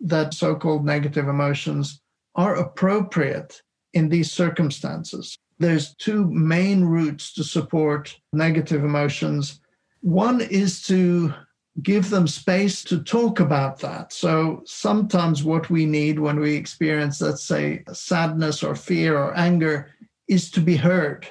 that 0.00 0.34
so 0.34 0.54
called 0.54 0.84
negative 0.84 1.28
emotions 1.28 2.00
are 2.34 2.56
appropriate 2.56 3.62
in 3.92 4.08
these 4.08 4.30
circumstances. 4.32 5.36
There's 5.58 5.94
two 5.96 6.30
main 6.30 6.84
routes 6.84 7.34
to 7.34 7.44
support 7.44 8.16
negative 8.32 8.82
emotions. 8.82 9.60
One 10.00 10.40
is 10.40 10.82
to 10.84 11.34
give 11.82 12.10
them 12.10 12.26
space 12.26 12.82
to 12.84 13.02
talk 13.02 13.40
about 13.40 13.78
that. 13.80 14.12
So 14.12 14.62
sometimes 14.64 15.44
what 15.44 15.70
we 15.70 15.86
need 15.86 16.18
when 16.18 16.40
we 16.40 16.54
experience, 16.54 17.20
let's 17.20 17.44
say, 17.44 17.84
sadness 17.92 18.62
or 18.62 18.74
fear 18.74 19.18
or 19.18 19.36
anger 19.36 19.90
is 20.28 20.50
to 20.52 20.60
be 20.60 20.76
heard. 20.76 21.28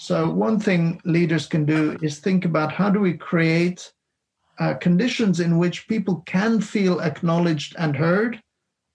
So 0.00 0.30
one 0.30 0.58
thing 0.58 0.98
leaders 1.04 1.46
can 1.46 1.66
do 1.66 1.98
is 2.00 2.20
think 2.20 2.46
about 2.46 2.72
how 2.72 2.88
do 2.88 3.00
we 3.00 3.12
create 3.12 3.92
uh, 4.58 4.72
conditions 4.72 5.40
in 5.40 5.58
which 5.58 5.88
people 5.88 6.22
can 6.24 6.62
feel 6.62 7.02
acknowledged 7.02 7.76
and 7.78 7.94
heard, 7.94 8.40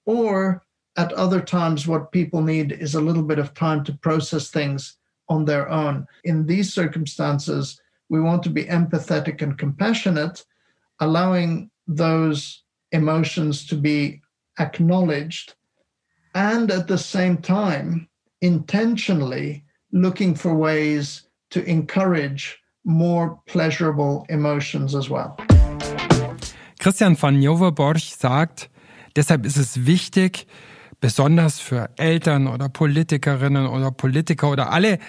or 0.07 0.63
at 0.97 1.13
other 1.13 1.41
times, 1.41 1.85
what 1.87 2.11
people 2.11 2.41
need 2.41 2.71
is 2.71 2.95
a 2.95 3.01
little 3.01 3.21
bit 3.21 3.37
of 3.37 3.53
time 3.53 3.83
to 3.83 3.93
process 3.93 4.49
things 4.49 4.97
on 5.29 5.45
their 5.45 5.69
own. 5.69 6.07
In 6.23 6.47
these 6.47 6.73
circumstances, 6.73 7.79
we 8.09 8.19
want 8.19 8.41
to 8.41 8.49
be 8.49 8.65
empathetic 8.65 9.43
and 9.43 9.59
compassionate, 9.59 10.43
allowing 11.01 11.69
those 11.85 12.63
emotions 12.91 13.67
to 13.67 13.75
be 13.75 14.23
acknowledged 14.57 15.53
and 16.33 16.71
at 16.71 16.87
the 16.87 16.97
same 16.97 17.37
time 17.37 18.09
intentionally 18.41 19.65
looking 19.91 20.35
for 20.35 20.53
ways 20.53 21.29
to 21.49 21.61
encourage 21.61 22.59
more 22.83 23.39
pleasurable 23.45 24.25
emotions 24.29 24.95
as 24.95 25.09
well. 25.09 25.35
Christian 26.79 27.15
van 27.19 27.41
Joverborch 27.41 28.15
sagt, 28.15 28.69
deshalb 29.15 29.45
ist 29.45 29.57
es 29.57 29.85
wichtig, 29.85 30.45
besonders 30.99 31.59
für 31.59 31.89
Eltern 31.97 32.47
oder 32.47 32.69
Politikerinnen 32.69 33.67
oder 33.67 33.91
Politiker 33.91 34.51
oder 34.51 34.71
alle 34.71 34.99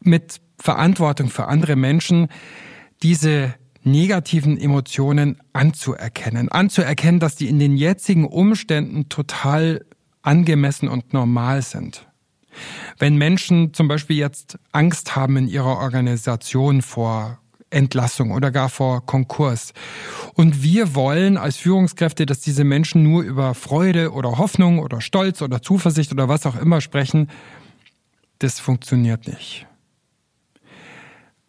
mit 0.00 0.40
Verantwortung 0.58 1.28
für 1.28 1.48
andere 1.48 1.76
Menschen, 1.76 2.28
diese 3.02 3.54
negativen 3.84 4.58
Emotionen 4.58 5.38
anzuerkennen. 5.52 6.50
Anzuerkennen, 6.50 7.18
dass 7.18 7.36
die 7.36 7.48
in 7.48 7.58
den 7.58 7.76
jetzigen 7.76 8.26
Umständen 8.26 9.08
total 9.08 9.84
angemessen 10.22 10.88
und 10.88 11.12
normal 11.12 11.62
sind. 11.62 12.06
Wenn 12.98 13.16
Menschen 13.16 13.74
zum 13.74 13.88
Beispiel 13.88 14.16
jetzt 14.16 14.58
Angst 14.72 15.16
haben 15.16 15.36
in 15.36 15.48
ihrer 15.48 15.78
Organisation 15.78 16.82
vor 16.82 17.38
Entlassung 17.70 18.32
oder 18.32 18.50
gar 18.50 18.68
vor 18.68 19.06
Konkurs. 19.06 19.72
Und 20.34 20.62
wir 20.62 20.94
wollen 20.94 21.38
als 21.38 21.56
Führungskräfte, 21.56 22.26
dass 22.26 22.40
diese 22.40 22.64
Menschen 22.64 23.02
nur 23.02 23.22
über 23.22 23.54
Freude 23.54 24.12
oder 24.12 24.36
Hoffnung 24.36 24.78
oder 24.78 25.00
Stolz 25.00 25.40
oder 25.40 25.62
Zuversicht 25.62 26.12
oder 26.12 26.28
was 26.28 26.44
auch 26.44 26.56
immer 26.56 26.82
sprechen. 26.82 27.30
Das 28.40 28.60
funktioniert 28.60 29.26
nicht 29.26 29.66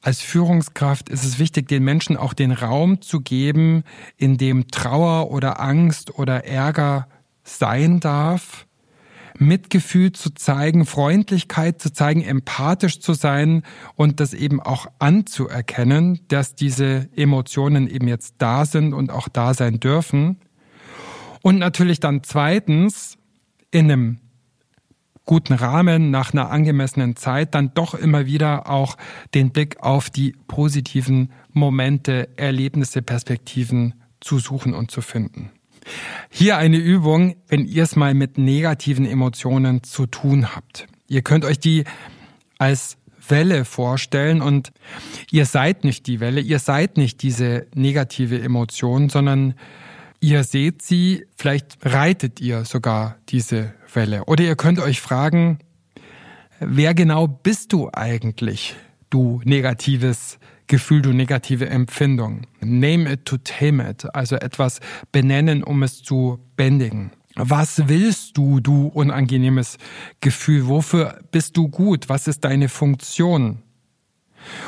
als 0.03 0.19
Führungskraft 0.19 1.07
ist 1.09 1.23
es 1.23 1.39
wichtig, 1.39 1.69
den 1.69 1.83
Menschen 1.83 2.17
auch 2.17 2.33
den 2.33 2.51
Raum 2.51 3.01
zu 3.01 3.21
geben, 3.21 3.83
in 4.17 4.37
dem 4.37 4.67
Trauer 4.67 5.31
oder 5.31 5.61
Angst 5.61 6.19
oder 6.19 6.43
Ärger 6.45 7.07
sein 7.43 8.01
darf, 8.01 8.67
Mitgefühl 9.37 10.11
zu 10.11 10.33
zeigen, 10.33 10.85
Freundlichkeit 10.85 11.81
zu 11.81 11.91
zeigen, 11.91 12.21
empathisch 12.21 12.99
zu 12.99 13.13
sein 13.13 13.63
und 13.95 14.19
das 14.19 14.33
eben 14.33 14.59
auch 14.61 14.87
anzuerkennen, 14.99 16.19
dass 16.27 16.55
diese 16.55 17.09
Emotionen 17.15 17.87
eben 17.87 18.07
jetzt 18.07 18.35
da 18.37 18.65
sind 18.65 18.93
und 18.93 19.11
auch 19.11 19.27
da 19.27 19.53
sein 19.53 19.79
dürfen. 19.79 20.37
Und 21.41 21.59
natürlich 21.59 21.99
dann 21.99 22.23
zweitens 22.23 23.17
in 23.71 23.91
einem 23.91 24.19
guten 25.25 25.53
Rahmen, 25.53 26.11
nach 26.11 26.33
einer 26.33 26.51
angemessenen 26.51 27.15
Zeit, 27.15 27.55
dann 27.55 27.73
doch 27.73 27.93
immer 27.93 28.25
wieder 28.25 28.69
auch 28.69 28.97
den 29.33 29.51
Blick 29.51 29.81
auf 29.81 30.09
die 30.09 30.35
positiven 30.47 31.31
Momente, 31.51 32.29
Erlebnisse, 32.37 33.01
Perspektiven 33.01 33.93
zu 34.19 34.39
suchen 34.39 34.73
und 34.73 34.91
zu 34.91 35.01
finden. 35.01 35.51
Hier 36.29 36.57
eine 36.57 36.77
Übung, 36.77 37.35
wenn 37.47 37.65
ihr 37.65 37.83
es 37.83 37.95
mal 37.95 38.13
mit 38.13 38.37
negativen 38.37 39.05
Emotionen 39.05 39.83
zu 39.83 40.05
tun 40.05 40.55
habt. 40.55 40.87
Ihr 41.07 41.21
könnt 41.21 41.45
euch 41.45 41.59
die 41.59 41.83
als 42.57 42.97
Welle 43.27 43.65
vorstellen 43.65 44.41
und 44.41 44.71
ihr 45.31 45.45
seid 45.45 45.83
nicht 45.83 46.07
die 46.07 46.19
Welle, 46.19 46.41
ihr 46.41 46.59
seid 46.59 46.97
nicht 46.97 47.21
diese 47.21 47.67
negative 47.73 48.41
Emotion, 48.41 49.09
sondern 49.09 49.53
ihr 50.19 50.43
seht 50.43 50.81
sie, 50.81 51.25
vielleicht 51.35 51.77
reitet 51.83 52.39
ihr 52.41 52.65
sogar 52.65 53.17
diese 53.29 53.73
Welle. 53.93 54.25
Oder 54.25 54.43
ihr 54.43 54.55
könnt 54.55 54.79
euch 54.79 55.01
fragen, 55.01 55.59
wer 56.59 56.93
genau 56.93 57.27
bist 57.27 57.73
du 57.73 57.89
eigentlich, 57.93 58.75
du 59.09 59.41
negatives 59.45 60.39
Gefühl, 60.73 61.03
du 61.03 61.13
negative 61.13 61.69
Empfindung? 61.69 62.47
Name 62.59 63.11
it 63.11 63.25
to 63.25 63.37
tame 63.37 63.87
it, 63.87 64.07
also 64.15 64.37
etwas 64.37 64.79
benennen, 65.11 65.63
um 65.63 65.83
es 65.83 66.01
zu 66.01 66.39
bändigen. 66.55 67.11
Was 67.35 67.87
willst 67.89 68.37
du, 68.37 68.59
du 68.59 68.87
unangenehmes 68.87 69.77
Gefühl? 70.19 70.65
Wofür 70.65 71.19
bist 71.29 71.57
du 71.57 71.67
gut? 71.67 72.09
Was 72.09 72.27
ist 72.27 72.43
deine 72.43 72.69
Funktion? 72.69 73.61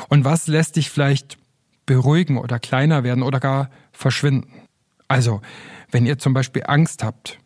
Und 0.08 0.24
was 0.24 0.46
lässt 0.46 0.76
dich 0.76 0.90
vielleicht 0.90 1.38
beruhigen 1.86 2.38
oder 2.38 2.60
kleiner 2.60 3.02
werden 3.02 3.24
oder 3.24 3.40
gar 3.40 3.68
verschwinden? 3.90 4.62
Also, 5.08 5.40
wenn 5.90 6.06
ihr 6.06 6.18
zum 6.18 6.34
Beispiel 6.34 6.62
Angst 6.68 7.02
habt, 7.02 7.40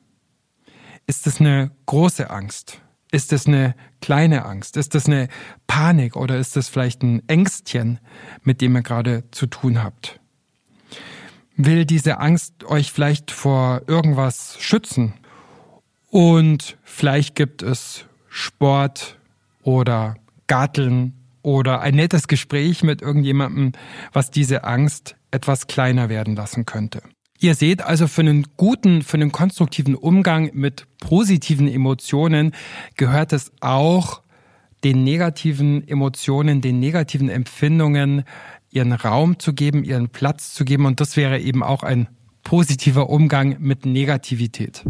Ist 1.06 1.26
es 1.26 1.40
eine 1.40 1.70
große 1.86 2.28
Angst? 2.28 2.82
Ist 3.12 3.32
es 3.32 3.46
eine 3.46 3.74
kleine 4.00 4.44
Angst? 4.44 4.76
Ist 4.76 4.94
es 4.94 5.06
eine 5.06 5.28
Panik 5.66 6.16
oder 6.16 6.38
ist 6.38 6.56
es 6.56 6.68
vielleicht 6.68 7.02
ein 7.02 7.28
Ängstchen, 7.28 7.98
mit 8.42 8.60
dem 8.60 8.76
ihr 8.76 8.82
gerade 8.82 9.24
zu 9.32 9.46
tun 9.46 9.82
habt? 9.82 10.20
Will 11.56 11.84
diese 11.84 12.18
Angst 12.18 12.64
euch 12.64 12.92
vielleicht 12.92 13.30
vor 13.32 13.82
irgendwas 13.86 14.56
schützen? 14.60 15.14
Und 16.06 16.78
vielleicht 16.82 17.34
gibt 17.34 17.62
es 17.62 18.04
Sport 18.28 19.18
oder 19.62 20.16
Garteln 20.46 21.14
oder 21.42 21.80
ein 21.80 21.94
nettes 21.94 22.28
Gespräch 22.28 22.82
mit 22.82 23.02
irgendjemandem, 23.02 23.72
was 24.12 24.30
diese 24.30 24.64
Angst 24.64 25.16
etwas 25.30 25.66
kleiner 25.66 26.08
werden 26.08 26.36
lassen 26.36 26.64
könnte. 26.64 27.02
Ihr 27.42 27.54
seht 27.54 27.80
also 27.80 28.06
für 28.06 28.20
einen 28.20 28.48
guten, 28.58 29.00
für 29.00 29.14
einen 29.14 29.32
konstruktiven 29.32 29.94
Umgang 29.94 30.50
mit 30.52 30.86
positiven 31.00 31.68
Emotionen 31.68 32.52
gehört 32.98 33.32
es 33.32 33.50
auch, 33.60 34.20
den 34.84 35.04
negativen 35.04 35.88
Emotionen, 35.88 36.60
den 36.60 36.80
negativen 36.80 37.30
Empfindungen 37.30 38.24
ihren 38.70 38.92
Raum 38.92 39.38
zu 39.38 39.54
geben, 39.54 39.84
ihren 39.84 40.10
Platz 40.10 40.52
zu 40.52 40.66
geben. 40.66 40.84
Und 40.84 41.00
das 41.00 41.16
wäre 41.16 41.40
eben 41.40 41.62
auch 41.62 41.82
ein 41.82 42.08
positiver 42.42 43.08
Umgang 43.08 43.56
mit 43.58 43.86
Negativität. 43.86 44.84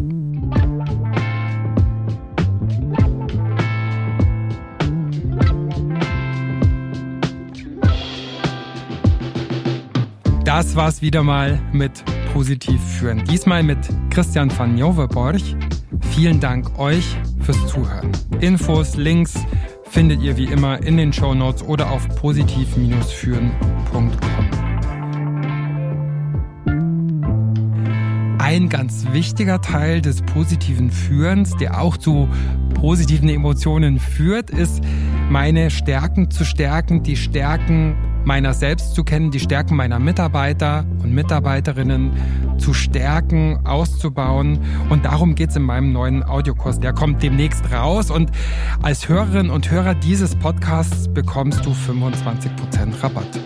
Das 10.43 10.75
war's 10.75 11.01
wieder 11.01 11.23
mal 11.23 11.61
mit 11.71 12.03
Positiv 12.33 12.81
führen. 12.81 13.23
Diesmal 13.25 13.63
mit 13.63 13.77
Christian 14.09 14.51
van 14.57 14.77
Joverborch. 14.77 15.55
Vielen 16.11 16.39
Dank 16.39 16.79
euch 16.79 17.17
fürs 17.41 17.67
Zuhören. 17.67 18.11
Infos, 18.39 18.95
Links 18.95 19.33
findet 19.89 20.21
ihr 20.21 20.37
wie 20.37 20.45
immer 20.45 20.81
in 20.81 20.97
den 20.97 21.11
Show 21.11 21.33
Notes 21.33 21.63
oder 21.63 21.91
auf 21.91 22.07
positiv-führen.com. 22.15 24.11
Ein 28.39 28.69
ganz 28.69 29.05
wichtiger 29.11 29.61
Teil 29.61 30.01
des 30.01 30.21
positiven 30.21 30.91
Führens, 30.91 31.55
der 31.57 31.81
auch 31.81 31.97
zu 31.97 32.27
positiven 32.73 33.29
Emotionen 33.29 33.99
führt, 33.99 34.49
ist, 34.49 34.81
meine 35.29 35.69
Stärken 35.69 36.31
zu 36.31 36.43
stärken, 36.43 37.03
die 37.03 37.15
Stärken 37.15 37.95
meiner 38.23 38.53
selbst 38.53 38.95
zu 38.95 39.03
kennen, 39.03 39.31
die 39.31 39.39
Stärken 39.39 39.75
meiner 39.75 39.99
Mitarbeiter 39.99 40.85
und 41.03 41.13
Mitarbeiterinnen 41.13 42.11
zu 42.57 42.73
stärken, 42.73 43.59
auszubauen. 43.65 44.59
Und 44.89 45.05
darum 45.05 45.35
geht's 45.35 45.55
in 45.55 45.63
meinem 45.63 45.91
neuen 45.91 46.23
Audiokurs. 46.23 46.79
Der 46.79 46.93
kommt 46.93 47.23
demnächst 47.23 47.71
raus. 47.71 48.11
Und 48.11 48.31
als 48.81 49.09
Hörerin 49.09 49.49
und 49.49 49.71
Hörer 49.71 49.95
dieses 49.95 50.35
Podcasts 50.35 51.07
bekommst 51.07 51.65
du 51.65 51.71
25% 51.71 53.03
Rabatt. 53.03 53.39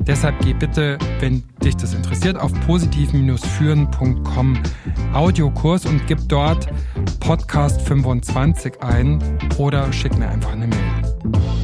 Deshalb 0.00 0.38
geh 0.40 0.52
bitte, 0.52 0.98
wenn 1.18 1.42
dich 1.64 1.76
das 1.76 1.92
interessiert, 1.92 2.38
auf 2.38 2.52
positiv-führen.com 2.66 4.58
Audiokurs 5.12 5.84
und 5.86 6.06
gib 6.06 6.28
dort 6.28 6.68
Podcast 7.18 7.82
25 7.82 8.82
ein 8.82 9.18
oder 9.58 9.92
schick 9.92 10.16
mir 10.16 10.28
einfach 10.28 10.52
eine 10.52 10.68
Mail. 10.68 11.55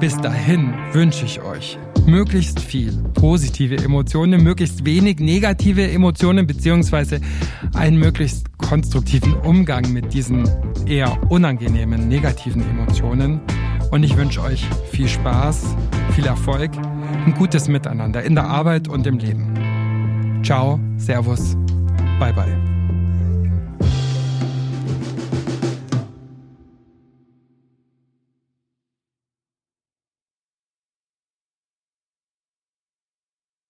Bis 0.00 0.16
dahin 0.20 0.74
wünsche 0.92 1.24
ich 1.24 1.42
euch 1.42 1.76
möglichst 2.06 2.60
viel 2.60 2.92
positive 3.14 3.76
Emotionen, 3.76 4.42
möglichst 4.44 4.84
wenig 4.84 5.18
negative 5.18 5.90
Emotionen 5.90 6.46
beziehungsweise 6.46 7.20
einen 7.74 7.98
möglichst 7.98 8.46
konstruktiven 8.58 9.34
Umgang 9.34 9.92
mit 9.92 10.12
diesen 10.12 10.48
eher 10.86 11.18
unangenehmen 11.30 12.06
negativen 12.08 12.62
Emotionen. 12.62 13.40
Und 13.90 14.04
ich 14.04 14.16
wünsche 14.16 14.40
euch 14.42 14.64
viel 14.92 15.08
Spaß, 15.08 15.74
viel 16.14 16.26
Erfolg, 16.26 16.70
ein 17.26 17.34
gutes 17.34 17.66
Miteinander 17.66 18.22
in 18.22 18.36
der 18.36 18.44
Arbeit 18.44 18.86
und 18.86 19.06
im 19.06 19.18
Leben. 19.18 19.52
Ciao, 20.44 20.78
Servus, 20.96 21.56
bye 22.20 22.32
bye. 22.32 22.67